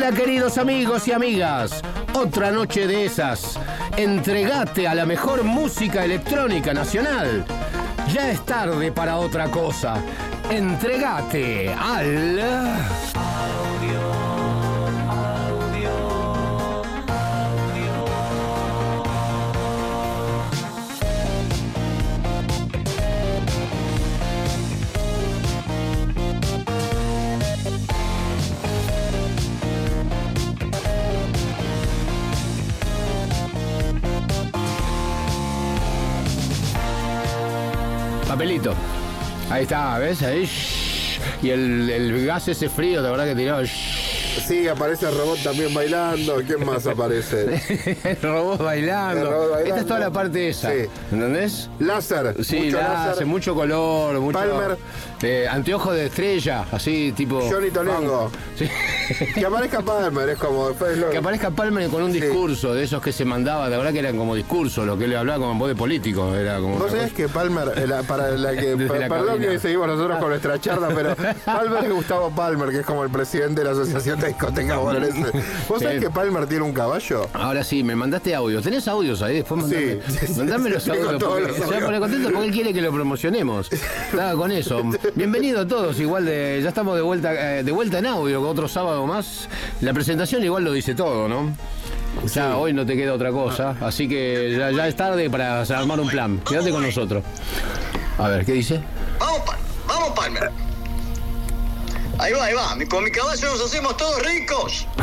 [0.00, 1.82] Hola queridos amigos y amigas,
[2.14, 3.58] otra noche de esas.
[3.96, 7.44] Entregate a la mejor música electrónica nacional.
[8.12, 9.96] Ya es tarde para otra cosa.
[10.50, 13.27] Entregate al...
[39.58, 40.22] Ahí está, ¿ves?
[40.22, 40.48] Ahí.
[41.42, 43.60] Y el, el gas ese frío, de verdad que tiró.
[43.64, 44.38] shhh.
[44.46, 46.36] Sí, aparece el robot también bailando.
[46.46, 47.60] ¿Quién más aparece?
[48.04, 49.22] el robot bailando.
[49.22, 49.66] El robot bailando.
[49.66, 50.70] Esta es toda la parte esa.
[50.70, 50.86] Sí.
[51.10, 51.68] ¿Entendés?
[51.80, 52.36] Láser.
[52.44, 53.12] Sí, mucho la láser.
[53.14, 54.38] hace mucho color, mucho.
[54.38, 54.78] Palmer.
[55.22, 57.40] Eh, anteojo de estrella, así tipo.
[57.50, 58.30] Johnny Tonengo.
[58.56, 58.68] Sí.
[59.34, 60.68] Que aparezca Palmer, es como.
[60.68, 62.20] después lo- Que aparezca Palmer con un Sí.
[62.20, 65.16] discurso de esos que se mandaba, de verdad que eran como discursos, lo que él
[65.16, 66.78] hablaba como en voz de político, era como.
[66.78, 68.76] Vos sabés que Palmer, la- para la que.
[68.98, 69.52] La perdón cabina.
[69.52, 73.10] que seguimos nosotros con nuestra charla, pero Palmer es Gustavo Palmer, que es como el
[73.10, 75.32] presidente de la Asociación de Discotecas Bonaerenses.
[75.68, 77.28] ¿Vos sabés que Palmer tiene un caballo?
[77.32, 78.62] Ahora sí, me mandaste audios.
[78.64, 79.36] ¿Tenés audios ahí?
[79.36, 80.38] Después mandame, Sí, sí, sí.
[80.38, 81.22] mandame los audios.
[81.22, 83.70] porque los poner contento porque él quiere que lo promocionemos.
[83.72, 84.82] Estaba con eso.
[85.14, 85.98] Bienvenido a todos.
[86.00, 89.48] Igual de, ya estamos de vuelta, eh, de vuelta en audio, otro sábado más.
[89.80, 91.52] La presentación igual lo dice todo, ¿no?
[92.34, 96.00] Ya hoy no te queda otra cosa, así que ya, ya es tarde para armar
[96.00, 96.40] un plan.
[96.40, 97.22] Quédate con nosotros.
[98.18, 98.80] A ver, ¿qué dice?
[99.18, 99.64] Vamos, Palmer.
[99.86, 100.67] Vamos, Palmer.
[102.18, 102.76] Ahí va, ahí va.
[102.88, 104.86] Con mi caballo nos hacemos todos ricos.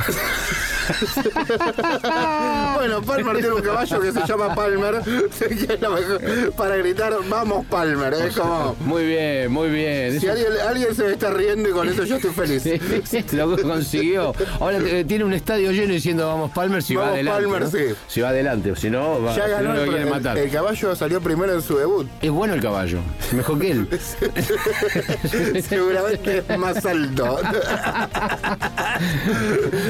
[2.75, 4.95] Bueno, Palmer tiene un caballo que se llama Palmer,
[5.81, 8.75] lo para gritar, vamos Palmer, es como...
[8.81, 10.19] Muy bien, muy bien.
[10.19, 12.61] Si alguien, alguien se está riendo y con eso yo estoy feliz.
[13.05, 14.33] Sí, lo consiguió.
[14.59, 17.41] Ahora eh, tiene un estadio lleno diciendo vamos Palmer si va Vamos, adelante.
[17.43, 17.71] Palmer, ¿no?
[17.71, 17.95] sí.
[18.07, 20.37] Si va adelante, si no, va, Ya si ganó no lo el, matar.
[20.37, 22.07] el caballo salió primero en su debut.
[22.21, 22.99] Es bueno el caballo,
[23.31, 23.87] mejor que él.
[25.67, 27.04] Seguramente es más alto.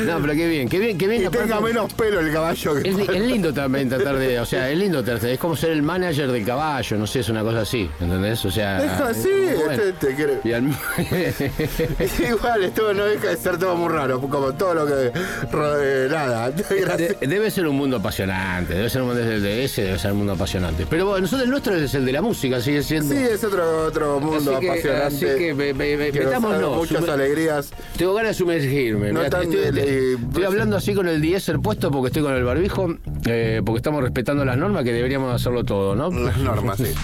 [0.05, 1.25] No, pero qué bien, qué bien, qué bien.
[1.27, 4.69] aparte- tenga menos pelo el caballo que Es, es lindo también tratar de, o sea,
[4.69, 7.61] es lindo tratar, es como ser el manager del caballo, no sé, es una cosa
[7.61, 8.43] así, ¿entendés?
[8.45, 9.71] O sea, Es así, bueno.
[9.71, 10.65] este te Y al-
[12.29, 15.11] Igual, esto no deja de ser todo muy raro, como todo lo que.
[15.13, 16.51] eh, nada.
[16.51, 20.17] De- debe ser un mundo apasionante, debe ser un mundo de ese, debe ser un
[20.19, 20.85] mundo apasionante.
[20.89, 23.13] Pero bueno, nosotros el nuestro es el de la música, sigue siendo.
[23.13, 25.05] Sí, es otro, otro mundo Así que- apasionante.
[25.05, 27.69] así que que metámonos, alegrías.
[27.97, 29.11] Tengo ganas de sumergirme.
[29.11, 32.33] No Mirá, estoy, de- de- estoy hablando así con el diésel puesto porque estoy con
[32.33, 32.88] el barbijo,
[33.25, 36.09] eh, porque estamos respetando las normas que deberíamos hacerlo todo, ¿no?
[36.11, 36.94] Las normas, sí.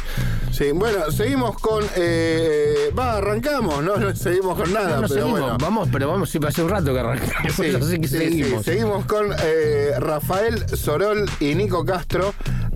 [0.51, 1.81] Sí, bueno, seguimos con.
[1.95, 3.95] Eh, va, arrancamos, ¿no?
[3.95, 5.57] No seguimos con nada, No, no pero seguimos, bueno.
[5.59, 8.65] vamos, pero vamos, sí, hace un rato que arrancamos, Sí, así que sí, seguimos.
[8.65, 12.33] sí, seguimos con eh, Rafael Sorol y Nico Castro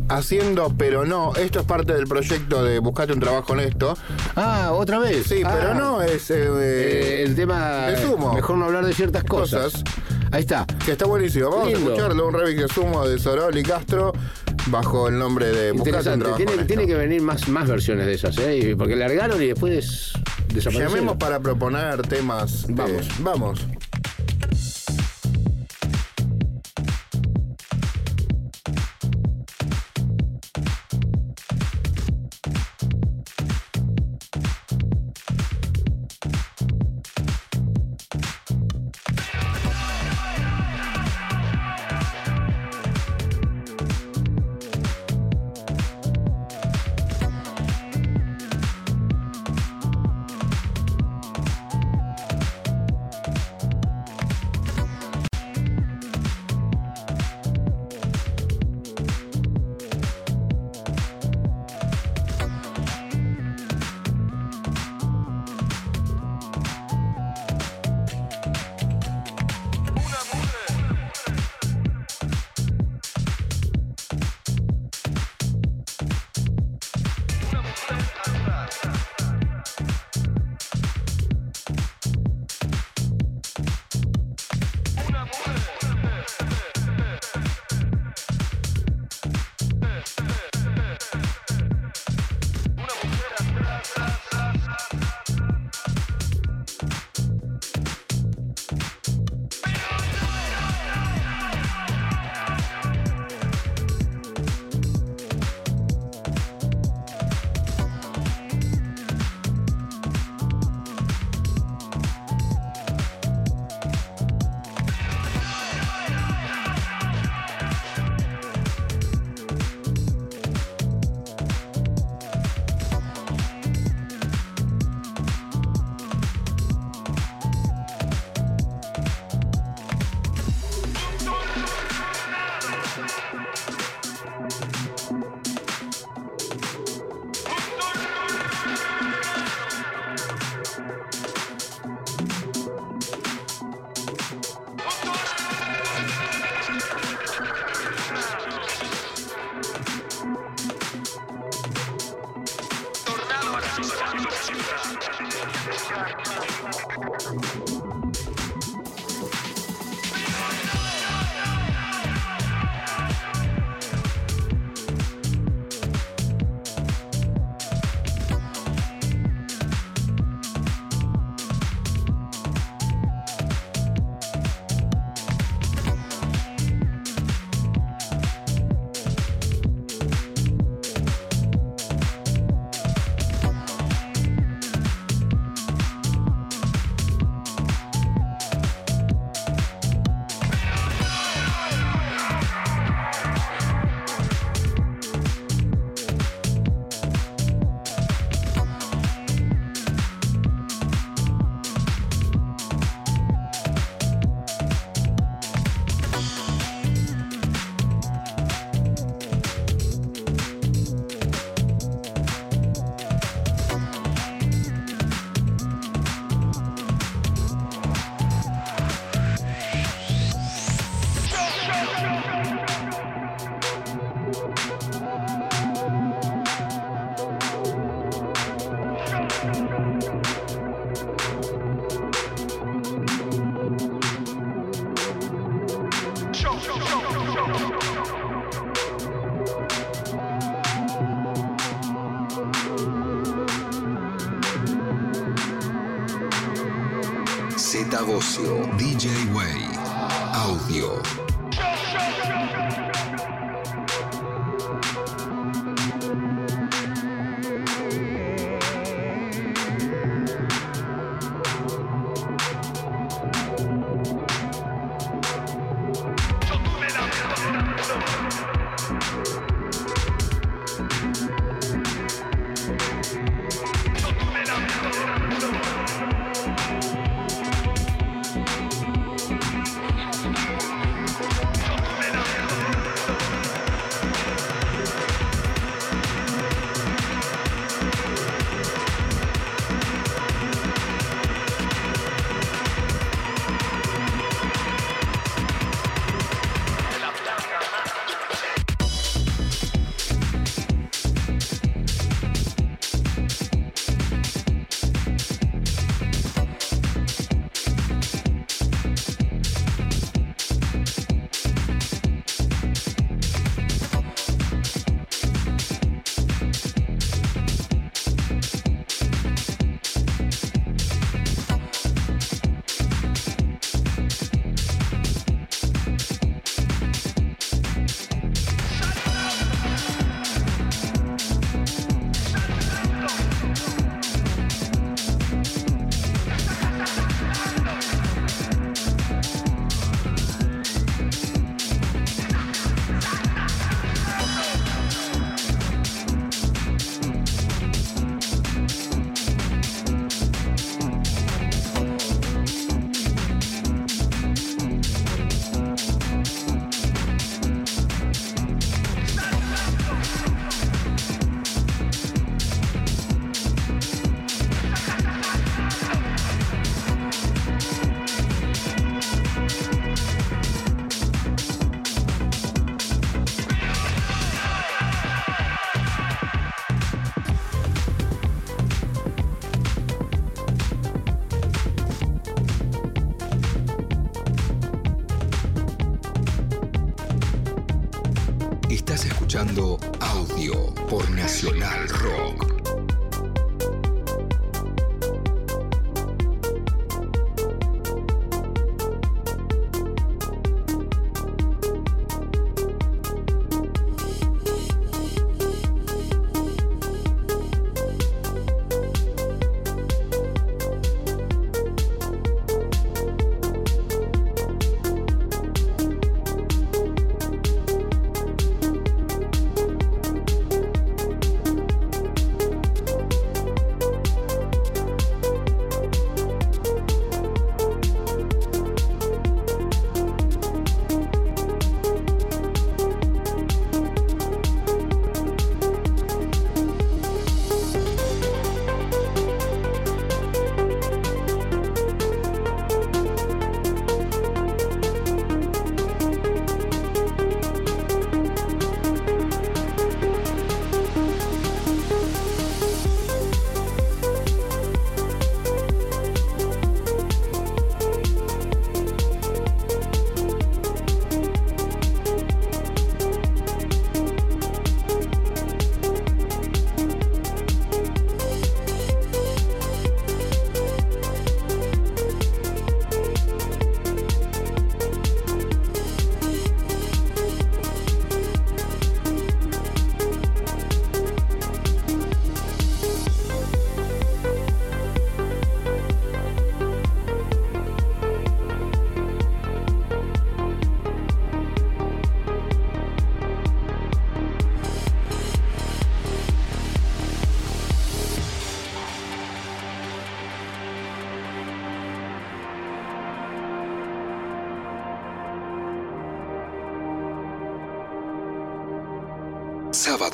[0.08, 1.34] haciendo Pero No.
[1.36, 3.98] Esto es parte del proyecto de Buscate un trabajo honesto.
[4.36, 5.26] Ah, otra vez.
[5.28, 6.30] Sí, Ah, pero no es.
[6.32, 7.88] eh, eh, el tema.
[8.02, 8.34] sumo.
[8.34, 9.74] Mejor no hablar de ciertas cosas.
[9.74, 9.84] Cosas.
[10.32, 10.66] Ahí está.
[10.86, 11.50] que está buenísimo.
[11.50, 11.92] Vamos Lindo.
[11.92, 14.12] a escucharlo, un remix de sumo de Sorol y Castro
[14.68, 16.28] bajo el nombre de Interesante.
[16.38, 18.76] Tiene, tiene que venir más, más versiones de esas, ¿eh?
[18.78, 20.14] Porque largaron y después
[20.54, 20.90] desaparecieron.
[20.94, 22.66] Llamemos para proponer temas.
[22.70, 23.66] eh, Vamos.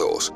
[0.02, 0.34] Vamos.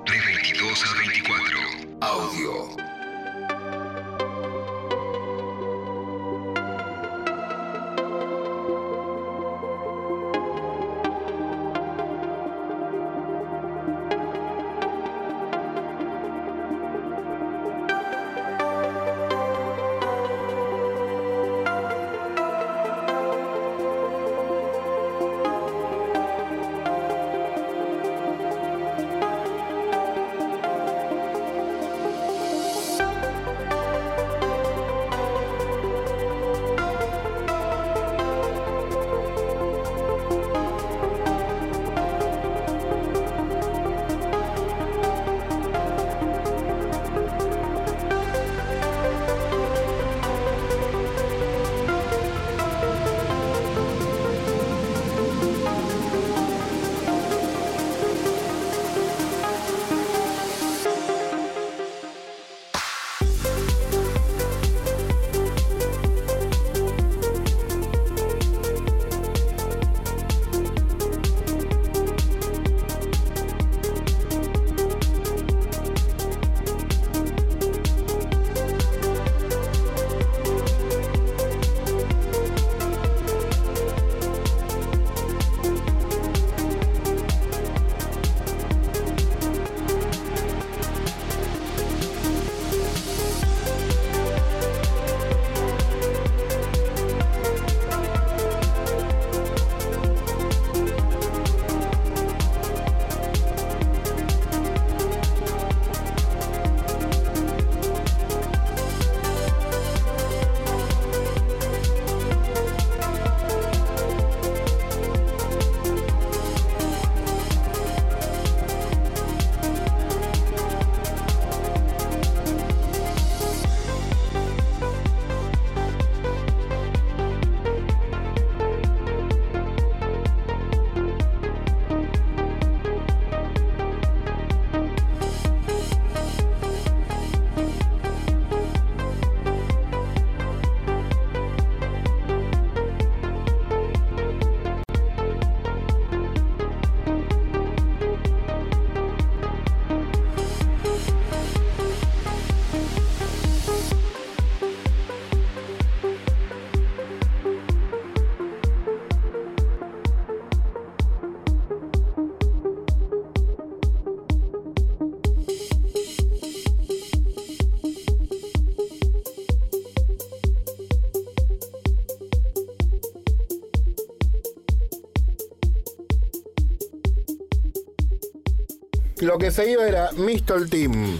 [179.36, 181.20] Lo que se iba era Mistol Team.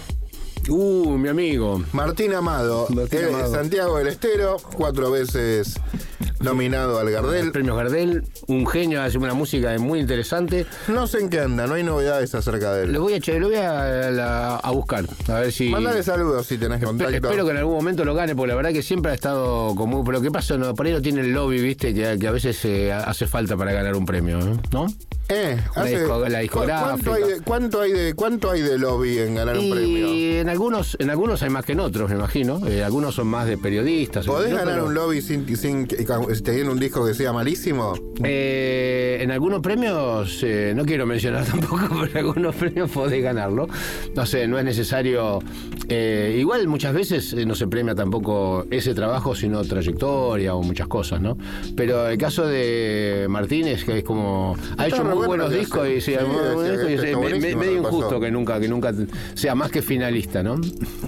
[0.70, 1.84] Uh, mi amigo.
[1.92, 3.52] Martín Amado, Martín eh, Amado.
[3.54, 5.74] Santiago del Estero, cuatro veces
[6.40, 7.52] nominado al Gardel.
[7.52, 10.66] Premios Gardel, un genio, hace una música muy interesante.
[10.88, 13.00] No sé en qué anda, no hay novedades acerca de Lo él.
[13.00, 15.68] voy a, che- lo voy a, la- a buscar, a ver si...
[15.68, 17.14] Mándale saludos si tenés contacto.
[17.14, 20.06] Espero que en algún momento lo gane, porque la verdad que siempre ha estado como...
[20.06, 20.56] Pero ¿qué pasa?
[20.58, 23.58] No, por ahí no tiene el lobby, viste, que, que a veces eh, hace falta
[23.58, 24.56] para ganar un premio, ¿eh?
[24.72, 24.88] ¿no?
[25.28, 26.86] Eh, La hace- disco- la ¿cu- discográfica.
[27.04, 30.14] ¿Cuánto hay, de, cuánto, hay de, ¿Cuánto hay de lobby en ganar un premio?
[30.14, 32.62] Y en algunos, en algunos hay más que en otros, me imagino.
[32.68, 34.28] Eh, algunos son más de periodistas.
[34.28, 36.06] ¿Podés ganar un lobby sin, sin que-
[36.44, 37.94] teniendo un disco que sea malísimo?
[38.24, 43.68] eh, en algunos premios, eh, no quiero mencionar tampoco, pero en algunos premios podés ganarlo.
[44.16, 45.40] No sé, no es necesario.
[45.90, 51.36] igual muchas veces no se premia tampoco ese trabajo, sino trayectoria o muchas cosas, ¿no?
[51.76, 54.56] Pero el caso de Martínez, que es como.
[54.78, 58.94] Ha hecho muy bueno buenos discos y sí, es medio injusto que nunca, que nunca
[59.34, 60.60] sea más que finalista, ¿no?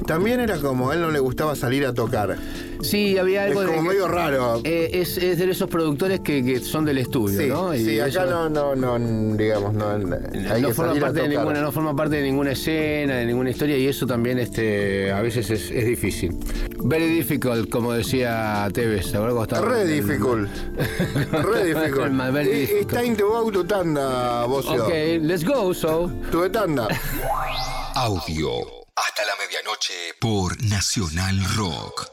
[0.05, 2.37] También era como a él no le gustaba salir a tocar.
[2.81, 4.61] Sí, había Es algo de como que- medio raro.
[4.63, 7.73] Eh, es, es de esos productores que, que son del estudio, Sí, ¿no?
[7.73, 11.71] Y sí, acá no, no, no, digamos, no, hay no forma parte de ninguna, no
[11.71, 15.71] forma parte de ninguna escena, de ninguna historia, y eso también este, a veces es,
[15.71, 16.35] es difícil.
[16.83, 20.49] Very difficult, como decía Tevez, ¿te acuerdas cuando estaba Re difficult.
[21.31, 22.11] Re difficult.
[22.11, 22.79] Eh, difficult.
[22.81, 23.63] Está in to go tu
[23.97, 24.83] tanda, Bocio.
[24.83, 24.89] Ok,
[25.21, 26.09] let's go, so.
[26.31, 26.87] Tu de tanda.
[27.95, 28.59] Audio.
[28.95, 32.11] Hasta la medianoche por Nacional Rock.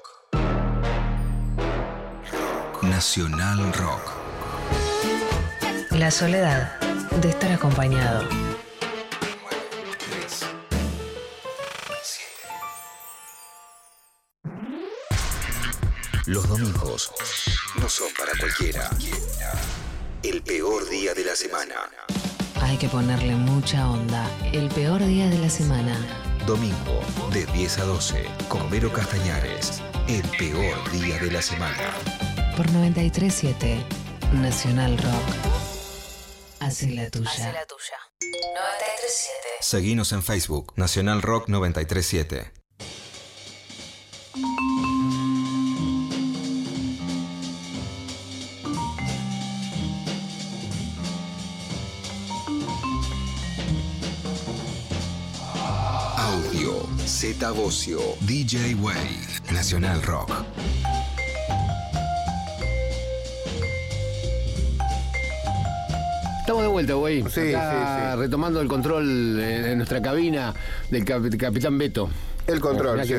[2.82, 4.00] Nacional Rock.
[5.90, 6.78] La soledad
[7.20, 8.28] de estar acompañado.
[16.26, 17.12] Los domingos
[17.76, 18.90] no son para cualquiera.
[20.24, 21.74] El peor día de la semana.
[22.62, 24.26] Hay que ponerle mucha onda.
[24.54, 25.98] El peor día de la semana.
[26.46, 29.82] Domingo, de 10 a 12, con Vero Castañares.
[30.08, 31.92] El peor día de la semana.
[32.56, 33.84] Por 937
[34.32, 35.52] Nacional Rock.
[36.60, 37.28] Hace la tuya.
[37.28, 37.98] Hace la tuya.
[38.22, 39.48] 937.
[39.60, 42.50] Seguinos en Facebook, Nacional Rock 937.
[57.24, 60.30] Z Bocio, DJ Wave, Nacional Rock.
[66.40, 67.22] Estamos de vuelta, güey.
[67.22, 68.16] Sí, sí, sí.
[68.18, 70.52] Retomando el control eh, en nuestra cabina
[70.90, 72.10] del cap- capitán Beto.
[72.46, 73.14] El control, sí,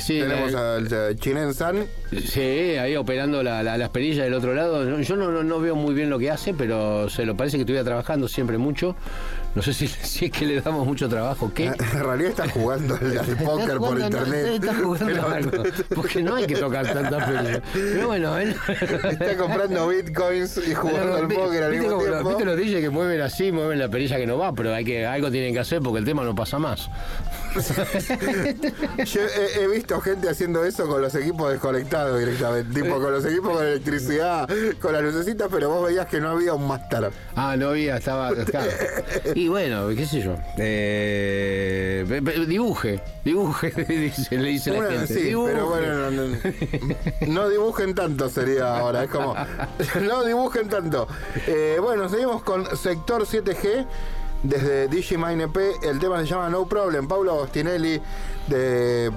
[0.00, 0.18] sí.
[0.18, 1.86] Eh, Tenemos eh, al eh, Chinen San.
[2.26, 4.98] Sí, ahí operando la, la- las perillas del otro lado.
[5.00, 7.60] Yo no, no, no veo muy bien lo que hace, pero se lo parece que
[7.60, 8.96] estuviera trabajando siempre mucho.
[9.54, 11.66] No sé si, si es que le damos mucho trabajo qué.
[11.66, 14.46] En realidad está jugando al, póker por jugando, no, internet.
[14.62, 15.62] está jugando algo,
[15.94, 17.62] porque no hay que tocar tantas perillas.
[17.72, 18.54] Pero bueno, él...
[19.10, 22.28] Está comprando bitcoins y jugando al póker al ¿Viste mismo los- tiempo.
[22.28, 24.52] ¿Viste los DJs que mueven así, mueven la perilla que no va?
[24.52, 26.88] Pero hay que, algo tienen que hacer porque el tema no pasa más.
[29.04, 32.80] Yo he, he visto gente haciendo eso con los equipos desconectados directamente.
[32.80, 34.48] Tipo con los equipos con electricidad,
[34.80, 37.10] con las lucecitas, pero vos veías que no había un máster.
[37.34, 38.34] Ah, no había, estaba.
[38.44, 38.70] claro.
[39.38, 40.34] Y bueno, qué sé yo.
[40.56, 42.04] Eh,
[42.48, 45.06] dibuje, dibuje, dice- le dice la gente.
[45.06, 45.52] sí, dibuje.
[45.52, 46.36] pero bueno, no, no-
[47.28, 49.04] no dibujen tanto sería ahora.
[49.04, 49.36] Es como,
[50.02, 51.06] no dibujen tanto.
[51.46, 53.86] Eh, bueno, seguimos con Sector 7G.
[54.42, 57.06] Desde Digimine EP, el tema se llama No Problem.
[57.06, 58.00] Paulo Agostinelli
[58.48, 59.10] de,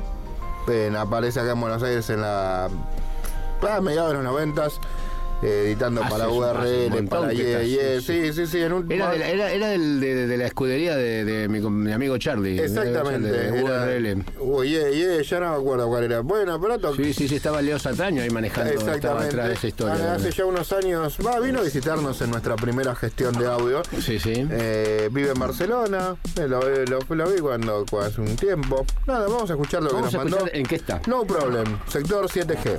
[1.00, 2.70] aparece acá en Buenos Aires en la
[3.68, 4.80] a mediados de los noventas,
[5.41, 8.01] editando Hace para URL, para que Ye está, Ye.
[8.01, 10.45] sí, Sí, sí, sí, en un Era, de la, era, era del- de, de la
[10.45, 12.60] escudería de, de mi, amigo Charlie.
[12.60, 13.30] Exactamente.
[13.32, 14.23] De, URL.
[14.39, 16.19] Uy, Ye Ye, ya no me acuerdo cuál era.
[16.21, 18.71] Bueno, pero Sí, sí, sí, estaba Leo Sataño ahí manejando.
[18.73, 19.27] Exactamente.
[19.27, 20.13] atrás de esa historia.
[20.13, 23.82] Hace ya unos años, va, vino a visitarnos en nuestra primera gestión de audio.
[23.99, 24.47] Sí, sí.
[24.49, 28.86] Eh, vive en Barcelona, eh, lo, lo- lo vi cuando, cuando hace un tiempo.
[29.08, 30.49] Nada, vamos a escuchar lo Vamos que a nos mandó.
[30.54, 31.01] en qué está.
[31.08, 32.77] No problem, sector 7G.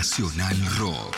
[0.00, 1.09] Nacional Rock.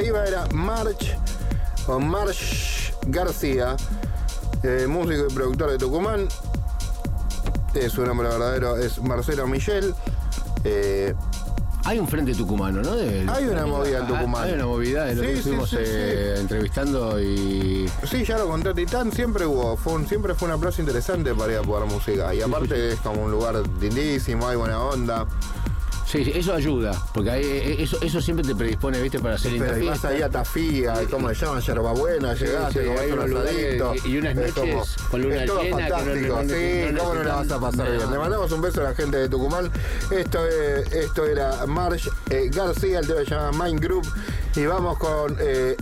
[0.00, 1.16] Se iba era March
[1.88, 3.76] o March García,
[4.62, 6.28] eh, músico y productor de Tucumán.
[7.74, 9.94] Eh, su nombre verdadero es Marcelo Michel.
[10.64, 11.14] Eh,
[11.84, 12.94] Hay un frente tucumano, ¿no?
[12.96, 14.44] De- Hay una movida en Tucumán.
[14.44, 17.88] Hay una movida, de lo Sí, que estuvimos sí, eh, entrevistando y.
[18.10, 21.52] sí, ya lo conté Titán, siempre hubo, fue un- siempre fue una plaza interesante para
[21.54, 22.34] ir a jugar música.
[22.34, 25.26] Y aparte es como un lugar lindísimo, hay buena onda.
[26.06, 29.18] Sí, eso ayuda, porque ahí, eh, eso, eso siempre te predispone, ¿viste?
[29.18, 31.60] Para hacer linda Pero vas ahí a Tafía, ¿cómo se llama?
[31.60, 33.94] Yerbabuena, llegás, sí, hay un asadito.
[34.04, 37.14] y- unas Es noches con luna es todo llena fantástico, no- no- sí, no ¿cómo
[37.14, 38.10] no la vas a pasar bien?
[38.10, 39.70] Le mandamos un beso a la gente de Tucumán.
[40.10, 44.06] Esto, es- esto era Marsh eh, García, el tema se llama Mind Group.
[44.56, 45.76] Y vamos con eh,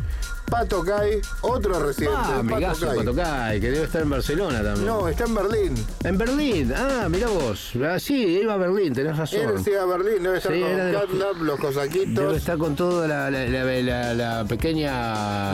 [0.57, 3.05] Pato Kai, otro residente Ah, amigazo Pato Kai.
[3.05, 4.87] Patocay, que debe estar en Barcelona también.
[4.87, 5.87] No, está en Berlín.
[6.03, 7.73] En Berlín, ah, mirá vos.
[7.87, 9.40] Ah, sí, iba a Berlín, tenés razón.
[9.40, 12.25] Él sí a Berlín, debe estar Sí, con los- Catlab, los cosaquitos.
[12.25, 14.92] Debe estar con toda la, la, la, la- la pequeña.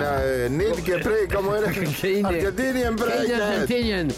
[0.01, 1.67] La, eh, Nil que pre, ¿cómo era?
[1.69, 2.27] Argentinian.
[2.27, 4.09] Argentinian.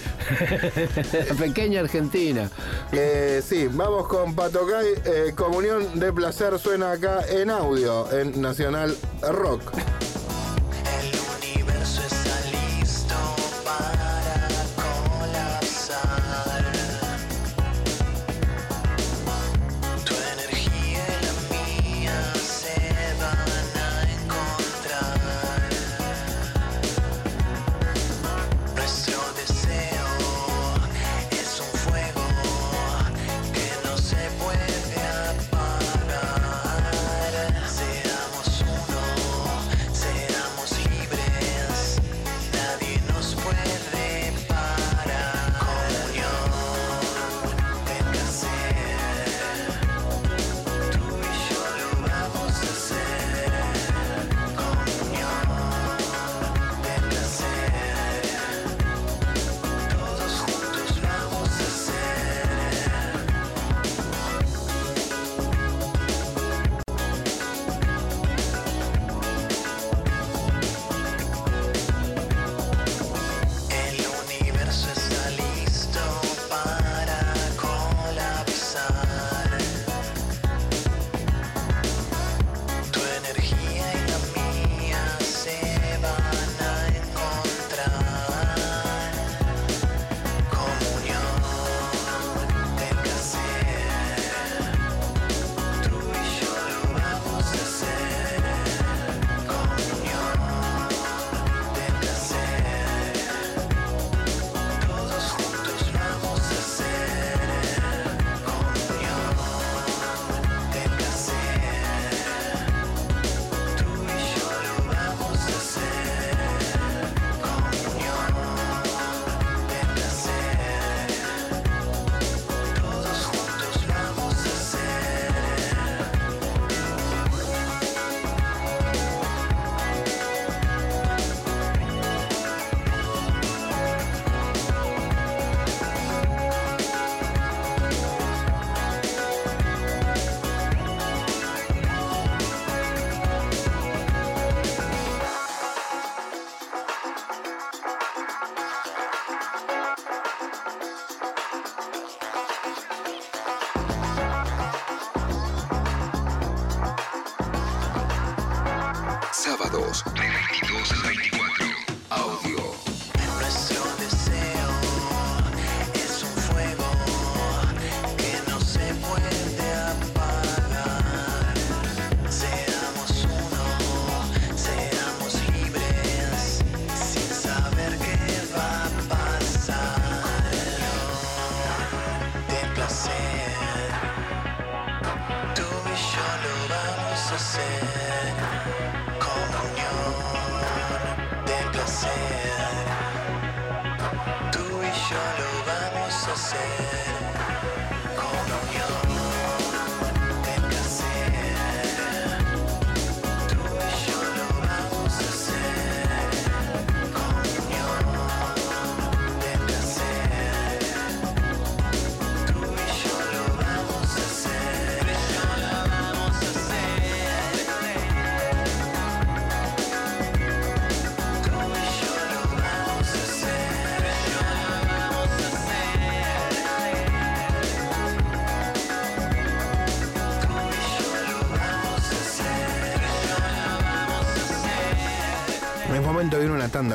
[1.31, 2.51] la pequeña Argentina.
[2.93, 4.87] Eh, sí, vamos con Patocay.
[5.07, 9.63] Eh, Comunión de placer suena acá en audio, en Nacional Rock.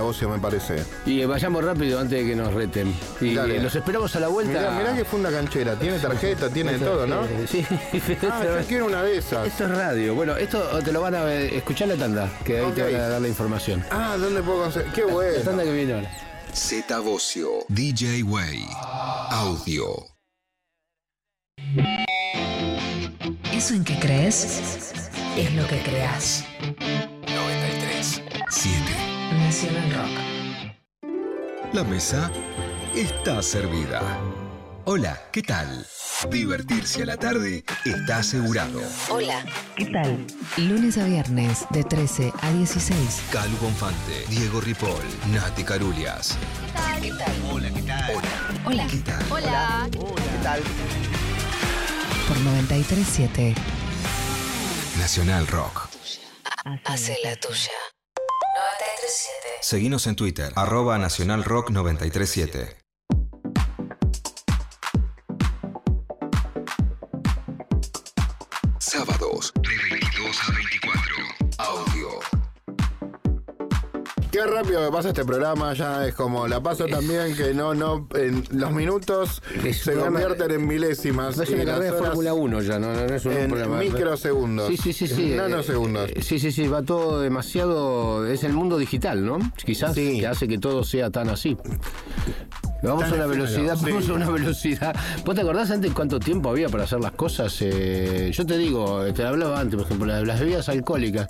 [0.10, 0.84] Una Bocio, me parece.
[1.06, 2.94] Y vayamos rápido antes de que nos reten.
[3.22, 3.62] Y Dale.
[3.62, 4.52] los esperamos a la vuelta.
[4.60, 7.22] Mirá, mirá que funda canchera, tiene tarjeta, tiene todo, ¿no?
[7.48, 7.66] Sí,
[8.30, 9.48] Ah, yo quiero una de esas.
[9.48, 10.16] Esto es radio.
[10.16, 12.92] Bueno, esto te lo van a escuchar la tanda, que ahí te Ok.
[12.92, 13.84] van a dar la información.
[13.92, 14.92] Ah, ¿dónde puedo conseguir?
[14.94, 15.42] Qué La bueno.
[15.44, 16.12] tanda que viene ahora.
[16.54, 17.50] Z Bocio.
[17.68, 18.66] DJ Way.
[19.30, 20.19] Audio.
[32.00, 32.32] Mesa
[32.96, 34.00] está servida.
[34.86, 35.86] Hola, ¿qué tal?
[36.30, 38.80] Divertirse a la tarde está asegurado.
[39.10, 39.44] Hola.
[39.76, 40.26] ¿Qué tal?
[40.56, 42.96] Lunes a viernes de 13 a 16.
[43.34, 46.38] Calu Bonfante, Diego Ripoll, Nati Carulias.
[47.02, 47.34] ¿Qué tal?
[47.52, 48.16] Hola, ¿qué tal?
[48.16, 48.30] Hola.
[48.66, 48.88] Hola.
[48.88, 49.00] ¿Qué
[50.42, 50.62] tal?
[52.30, 53.56] Por 937.
[55.00, 55.90] Nacional Rock.
[56.86, 57.76] Hace la tuya.
[58.56, 59.39] 937.
[59.62, 62.79] Seguimos en Twitter, arroba nacionalrock937.
[74.86, 78.72] Que pasa este programa, ya es como la paso también, que no, no, en los
[78.72, 81.38] minutos Es se convierten en milésimas.
[81.38, 83.78] No es una carrera de Fórmula 1 ya, no, no, no es un En programa.
[83.80, 84.68] microsegundos.
[84.68, 85.34] Sí, sí, sí, sí.
[85.36, 86.10] Nanosegundos.
[86.12, 88.26] Eh, Sí, sí, sí, va todo demasiado.
[88.28, 89.40] Es el mundo digital, ¿no?
[89.66, 90.20] Quizás Sí.
[90.22, 91.58] que hace que todo sea tan así.
[92.82, 93.86] Vamos a una velocidad, sí.
[93.86, 94.96] vamos a una velocidad.
[95.26, 97.56] ¿Vos te acordás antes cuánto tiempo había para hacer las cosas?
[97.62, 101.28] Eh, yo te digo, te hablaba antes, por ejemplo, las, bebidas alcohólicas.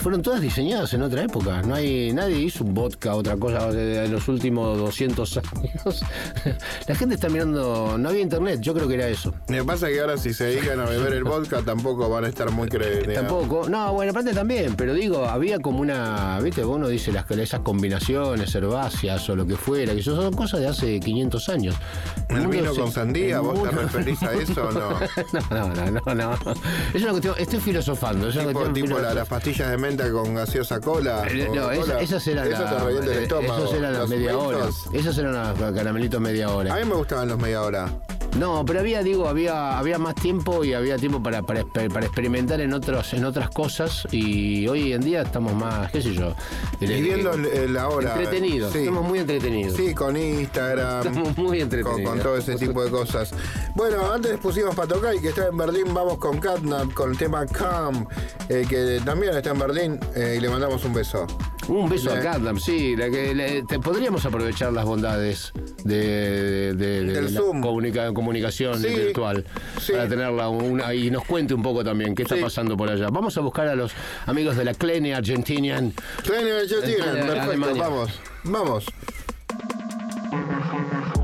[0.00, 1.62] Fueron todas diseñadas en otra época.
[1.62, 6.02] No hay, nadie hizo un vodka, otra cosa de los últimos 200 años.
[6.86, 9.34] La gente está mirando, no había internet, yo creo que era eso.
[9.48, 12.50] Que pasa que ahora si se dedican a beber el vodka tampoco van a estar
[12.50, 13.14] muy creíbles.
[13.18, 17.60] Tampoco, no, bueno, aparte también, pero digo, había como una, viste, uno dice las, esas
[17.60, 21.74] combinaciones herbáceas o lo que fuera, que son cosas de hace 500 años.
[22.28, 23.36] ¿El mundo vino con sandía?
[23.36, 24.90] el ¿Vos te mundo- referís a eso o no?
[25.50, 26.32] no, no, no, no, no.
[26.92, 28.28] Es una cuestión, estoy filosofando.
[28.28, 31.24] Es una Tipo, la- las pastillas de menta con gaseosa cola.
[31.28, 33.64] Eh, No, esa- esas eran Eso la- te el eh, estómago.
[33.64, 34.58] Esas eran las media hora.
[34.58, 34.88] mentos.
[34.92, 36.74] Esas eran las caramelitos media hora.
[36.74, 37.88] A mí me gustaban los media hora.
[38.38, 42.06] No, pero había, digo, había, había más tiempo y había tiempo para, para, exper- para
[42.06, 46.34] experimentar en otros, en otras cosas y hoy en día estamos más, qué sé yo,
[46.80, 48.10] Viviendo el- el ahora.
[48.16, 48.80] entretenidos, Sí.
[48.80, 49.76] estamos muy entretenidos.
[49.76, 50.73] Sí, con Instagram.
[51.04, 52.10] Estamos muy con, entretenidos.
[52.10, 53.32] con todo ese tipo de cosas.
[53.74, 57.18] Bueno, antes pusimos para tocar y que está en Berlín, vamos con Catnap, con el
[57.18, 58.06] tema Cam,
[58.48, 61.26] eh, que también está en Berlín, eh, y le mandamos un beso.
[61.68, 62.94] Un beso Le- a Catnap, sí.
[62.94, 65.52] La que, le- te- podríamos aprovechar las bondades
[65.82, 67.62] de, de- de- de Del la Zoom.
[67.62, 69.44] comunica- comunicación Sí, virtual
[69.80, 69.92] sí.
[69.92, 72.42] para tenerla una, y nos cuente un poco también qué está Sí.
[72.42, 73.08] pasando por allá.
[73.10, 73.92] Vamos a buscar a los
[74.26, 75.92] amigos de la Kleine Argentinian.
[76.18, 77.82] Argentina, Eh, perfecto, Alemania.
[77.82, 78.10] vamos,
[78.44, 78.84] vamos
[80.64, 81.23] mejor, mejor.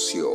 [0.00, 0.29] Z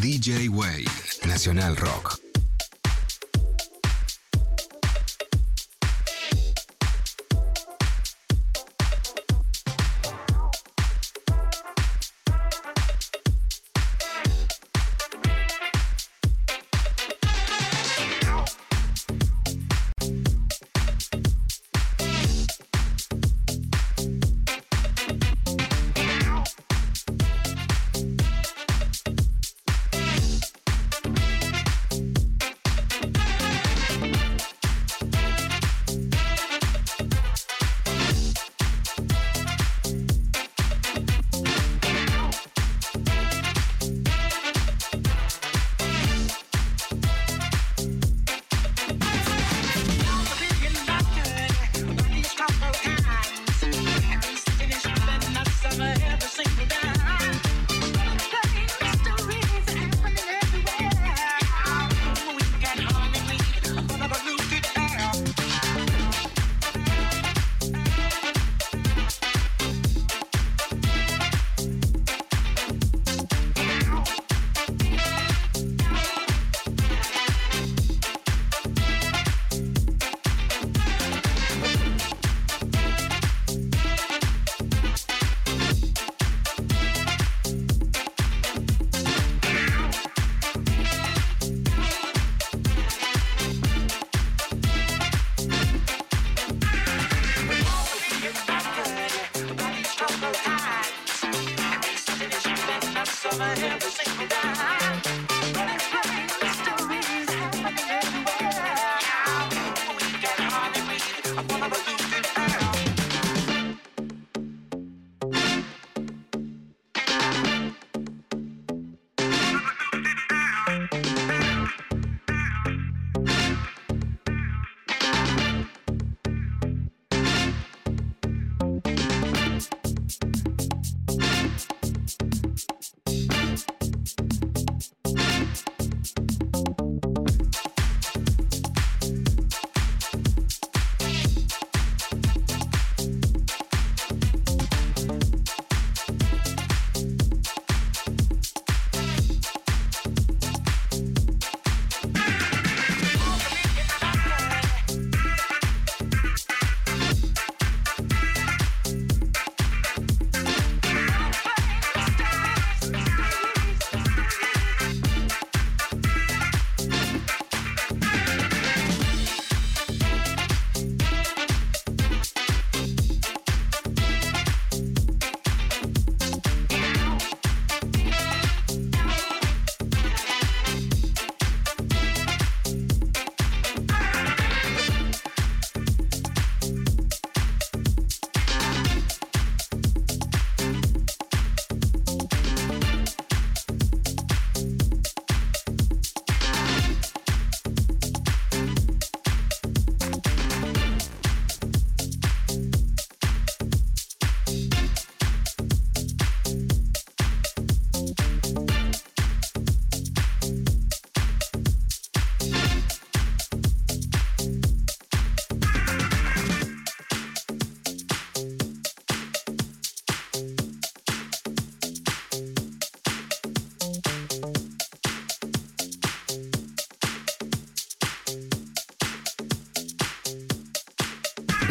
[0.00, 0.84] DJ Way,
[1.26, 2.27] Nacional Rock.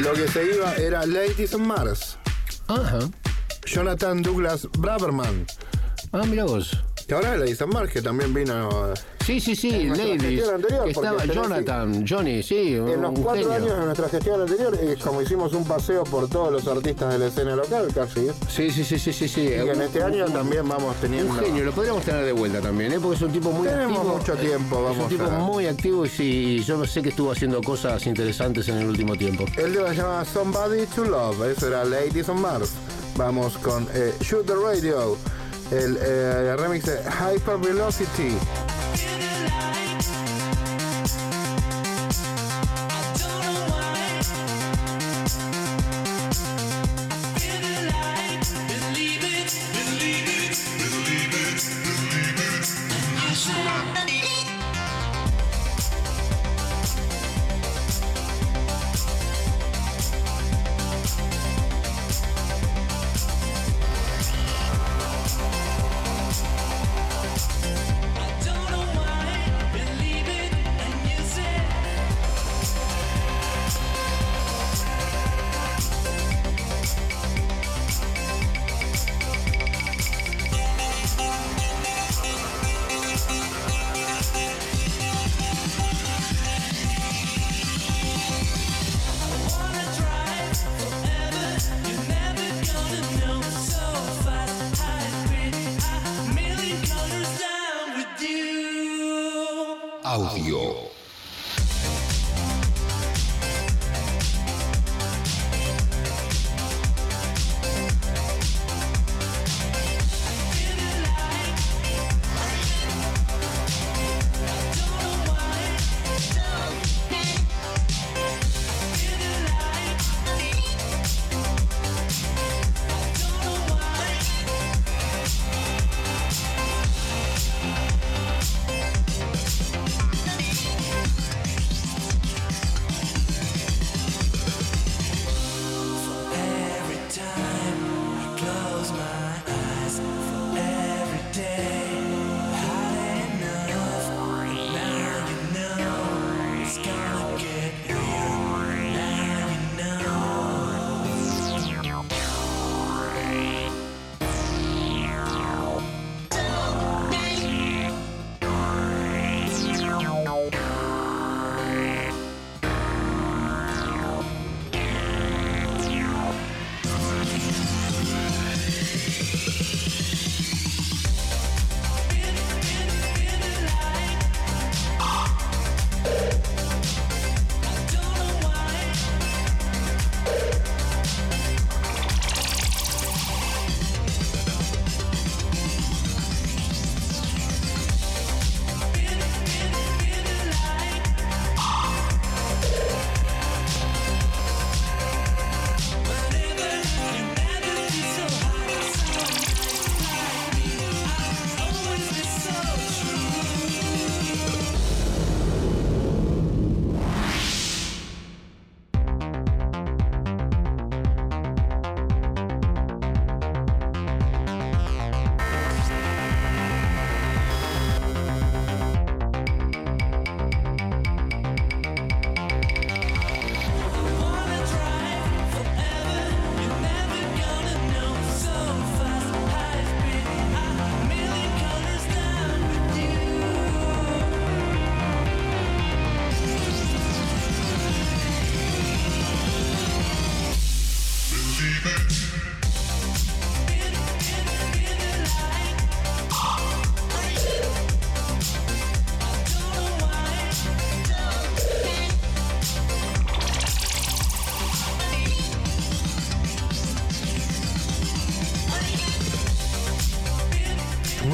[0.08, 2.18] Lo que se iba era Ladies on Mars.
[2.68, 3.00] Ajá.
[3.66, 5.46] Jonathan Douglas Braverman.
[6.14, 6.82] Ah, mira vos.
[7.08, 8.94] Que ahora es Ladies on Mars, que también vino
[9.26, 10.44] Sí, sí, sí, nuestra Ladies.
[10.84, 12.76] que estaba Jonathan, Johnny, sí.
[12.76, 13.52] En los cuatro genio.
[13.54, 17.20] años de nuestra gestión anterior, eh, como hicimos un paseo por todos los artistas de
[17.20, 18.28] la escena local, casi.
[18.58, 19.28] Sí, sí, sí, sí, sí.
[19.28, 19.42] sí.
[19.42, 21.32] Y en este año también vamos teniendo.
[21.32, 23.00] Un genio, lo podríamos tener de vuelta también, ¿eh?
[23.00, 24.18] porque es un tipo muy Tenemos activo.
[24.18, 27.32] mucho tiempo, Es vamos un tipo a- muy activo y sí, yo sé que estuvo
[27.32, 29.46] haciendo cosas interesantes en el último tiempo.
[29.58, 32.72] El tema se llama Somebody to Love, eso era Ladies on Mars.
[33.16, 35.18] Vamos con eh, Shoot the Radio,
[35.72, 38.36] el eh, remix de Hyper Velocity.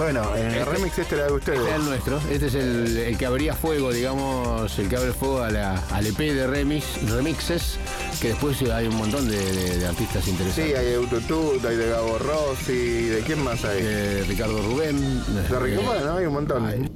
[0.04, 1.60] Bueno, en el remix este era de ustedes.
[1.66, 2.18] Era el nuestro.
[2.30, 6.06] Este es el, el que abría fuego, digamos, el que abre fuego a la, al
[6.06, 7.78] EP de remix, remixes,
[8.22, 10.78] que después hay un montón de, de- de artistas Sí, interesantes.
[10.78, 13.80] hay de Ututut, hay de Gabo Rossi, ¿de quién más hay?
[13.82, 15.00] Eh, Ricardo Rubén.
[15.34, 15.42] De
[15.74, 16.60] eh, bueno, hay un montón.
[16.64, 16.92] Sábados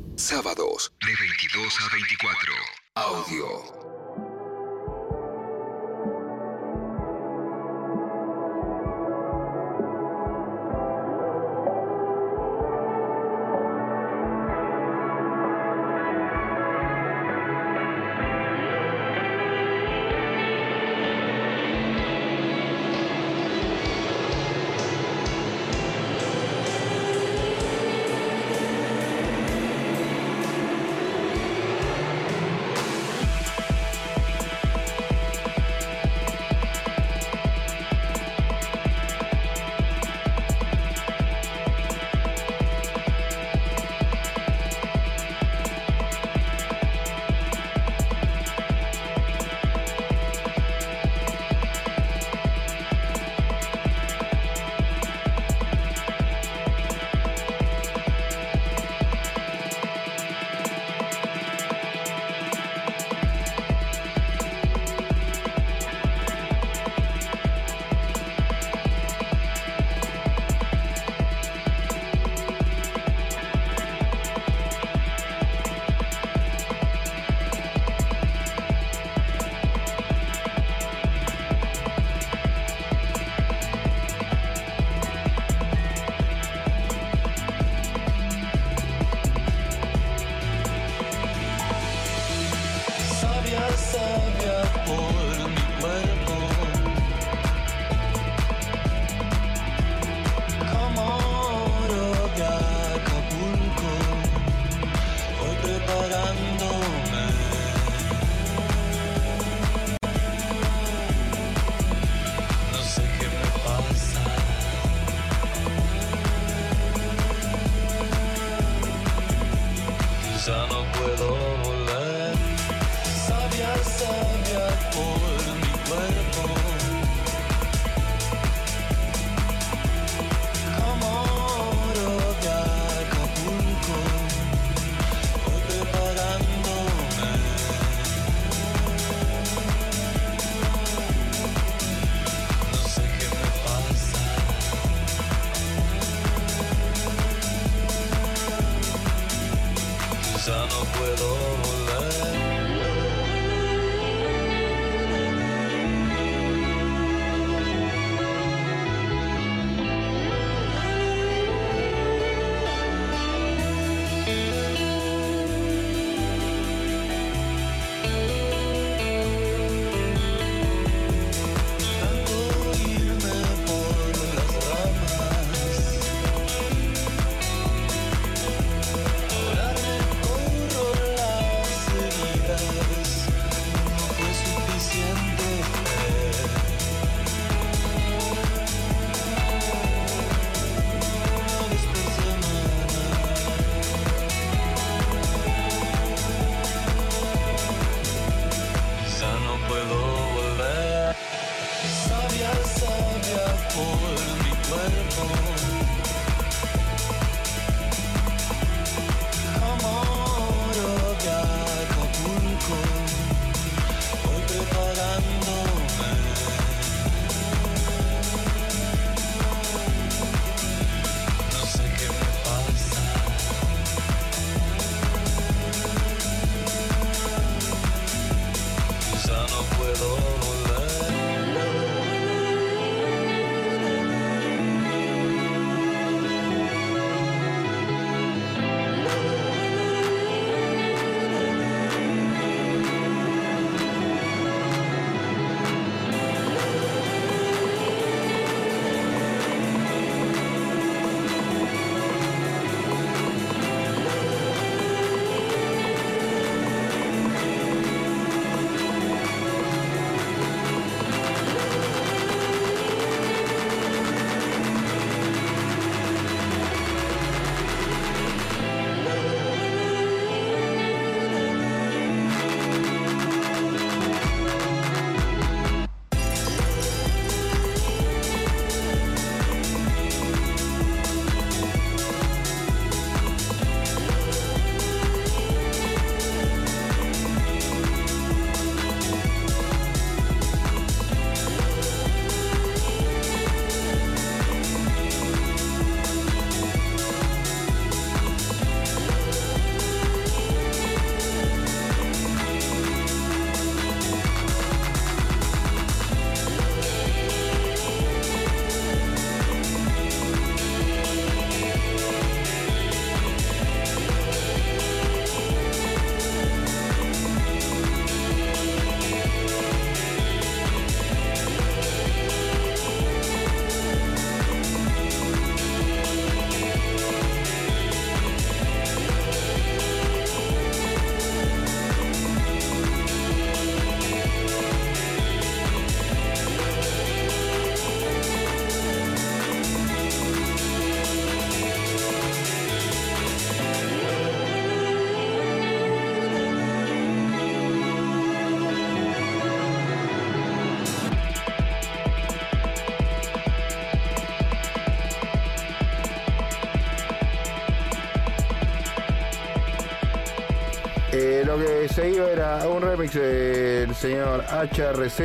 [362.28, 365.20] era un remix del señor HRZ.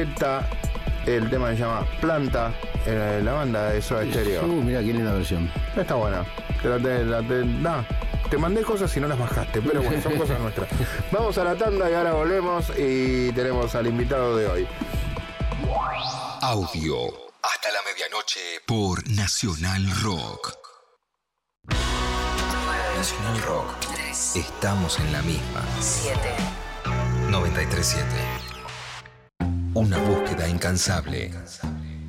[1.07, 2.53] El tema se llama Planta.
[2.87, 4.45] la banda de Soda Stereo.
[4.45, 5.51] Uh, mira qué linda versión.
[5.77, 6.25] Está buena.
[6.61, 7.83] Te, la- te- la- te- nah,
[8.31, 10.69] te mandé cosas y no las bajaste, pero bueno, son cosas nuestras.
[11.11, 14.69] Vamos a la tanda y ahora volvemos y tenemos al invitado de hoy.
[16.41, 16.97] Audio.
[17.43, 20.55] Hasta la medianoche por Nacional Rock.
[22.97, 23.67] Nacional Rock.
[24.37, 25.63] Estamos en la misma.
[25.81, 26.19] 7.
[27.73, 28.07] 937.
[29.73, 31.31] Una búsqueda incansable.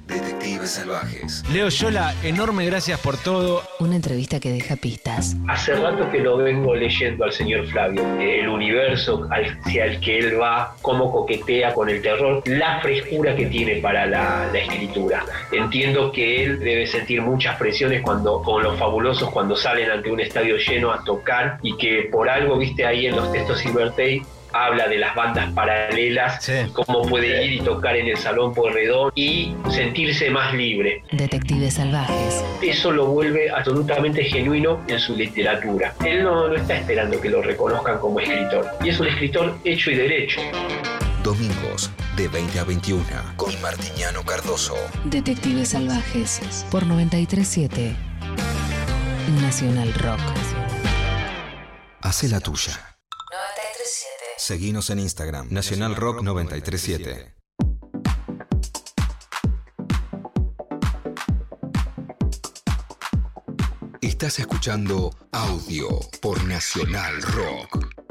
[0.08, 1.42] Detectives salvajes.
[1.54, 3.62] Leo Yola, enorme gracias por todo.
[3.80, 5.38] Una entrevista que deja pistas.
[5.48, 10.42] Hace rato que lo vengo leyendo al señor Flavio, el universo hacia el que él
[10.42, 15.24] va, cómo coquetea con el terror, la frescura que tiene para la, la escritura.
[15.54, 20.20] Entiendo que él debe sentir muchas presiones cuando, con los fabulosos cuando salen ante un
[20.20, 24.22] estadio lleno a tocar y que por algo, viste ahí en los textos Silvertay,
[24.54, 29.54] habla de las bandas paralelas, cómo puede ir y tocar en el Salón Porredón y
[29.70, 31.04] sentirse más libre.
[31.12, 32.44] Detectives salvajes.
[32.62, 35.94] Eso lo vuelve absolutamente genuino en su literatura.
[36.06, 38.68] Él no, no está esperando que lo reconozcan como escritor.
[38.84, 40.42] Y es un escritor hecho y derecho.
[41.24, 43.04] Domingos de 20 a 21
[43.38, 44.76] con Martiñano Cardoso.
[45.06, 46.66] Detectives salvajes.
[46.70, 47.96] Por 937.
[49.42, 50.20] Nacional Rock.
[52.02, 52.93] Hace la tuya.
[54.34, 54.38] 937.
[54.38, 57.36] Seguinos en Instagram, Nacional Rock 937.
[64.02, 68.03] Estás escuchando audio por Nacional Rock.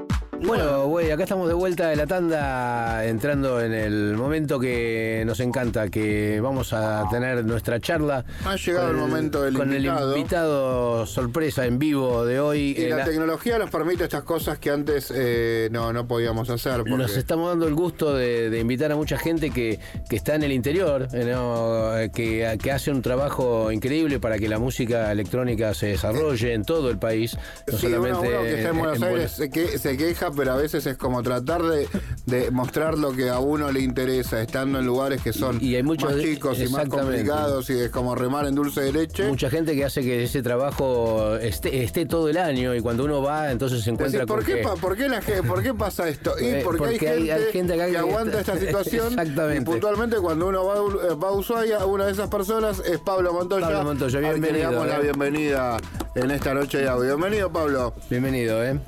[0.46, 5.38] Bueno, güey, acá estamos de vuelta de la tanda, entrando en el momento que nos
[5.40, 8.24] encanta, que vamos a tener nuestra charla.
[8.44, 10.12] Ha llegado con el momento del con invitado.
[10.12, 12.74] el invitado sorpresa en vivo de hoy.
[12.76, 16.50] Y Eh, la la- tecnología nos permite estas cosas que antes eh, no, no podíamos
[16.50, 16.78] hacer.
[16.78, 19.78] Porque Nos estamos dando el gusto de, de invitar a mucha gente que,
[20.08, 21.96] que está en el interior, eh, ¿no?
[21.98, 26.64] Eh, que, que hace un trabajo increíble para que la música electrónica se desarrolle en
[26.64, 27.36] todo el país,
[27.70, 30.52] no Sí, uno, solamente uno que está en Buenos Aires se, que- se queja, pero
[30.52, 31.88] a veces es como tratar de,
[32.26, 35.82] de mostrar lo que a uno le interesa, estando en lugares que son Y hay
[35.82, 39.28] muchos más chicos y más complicados y es como remar en dulce de leche.
[39.28, 43.22] Mucha gente que hace que ese trabajo esté, esté todo el año y cuando uno
[43.22, 45.62] va entonces se encuentra Decís, ¿por, con qué, que- pa- por, qué la ge- ¿Por
[45.62, 46.34] qué pasa esto?
[46.40, 49.06] Y Eh, porque, hay, porque hay- gente hay gente acá que, que- aguanta esta situación.
[49.08, 49.62] Exactamente.
[49.62, 53.66] Y puntualmente cuando uno va, va a Ushuaia, una de esas personas es Pablo Montoya.
[53.66, 55.02] Pablo Montoya, al que le bienvenido, damos la eh.
[55.02, 55.76] bienvenida
[56.14, 57.16] en esta noche de audio.
[57.16, 57.94] Bienvenido, Pablo.
[58.10, 58.78] Bienvenido, ¿eh?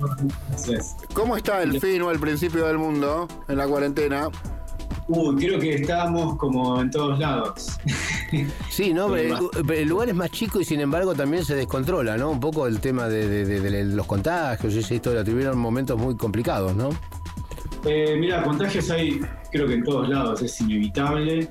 [1.14, 4.28] ¿Cómo está el fin o el principio del mundo en la cuarentena?
[5.06, 7.76] Uy, creo que estábamos como en todos lados.
[8.70, 9.14] Sí, ¿no?
[9.16, 9.40] El, más.
[9.74, 12.30] el lugar es más chico y sin embargo también se descontrola, ¿no?
[12.30, 15.22] Un poco el tema de, de- de- de los contagios y esa historia.
[15.22, 16.88] Tuvieron momentos muy complicados, ¿no?
[17.84, 19.20] Eh, mira, contagios hay,
[19.52, 21.48] creo que en todos lados, es inevitable.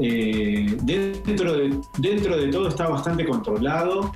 [0.00, 4.12] Eh, dentro, de, dentro de todo está bastante controlado.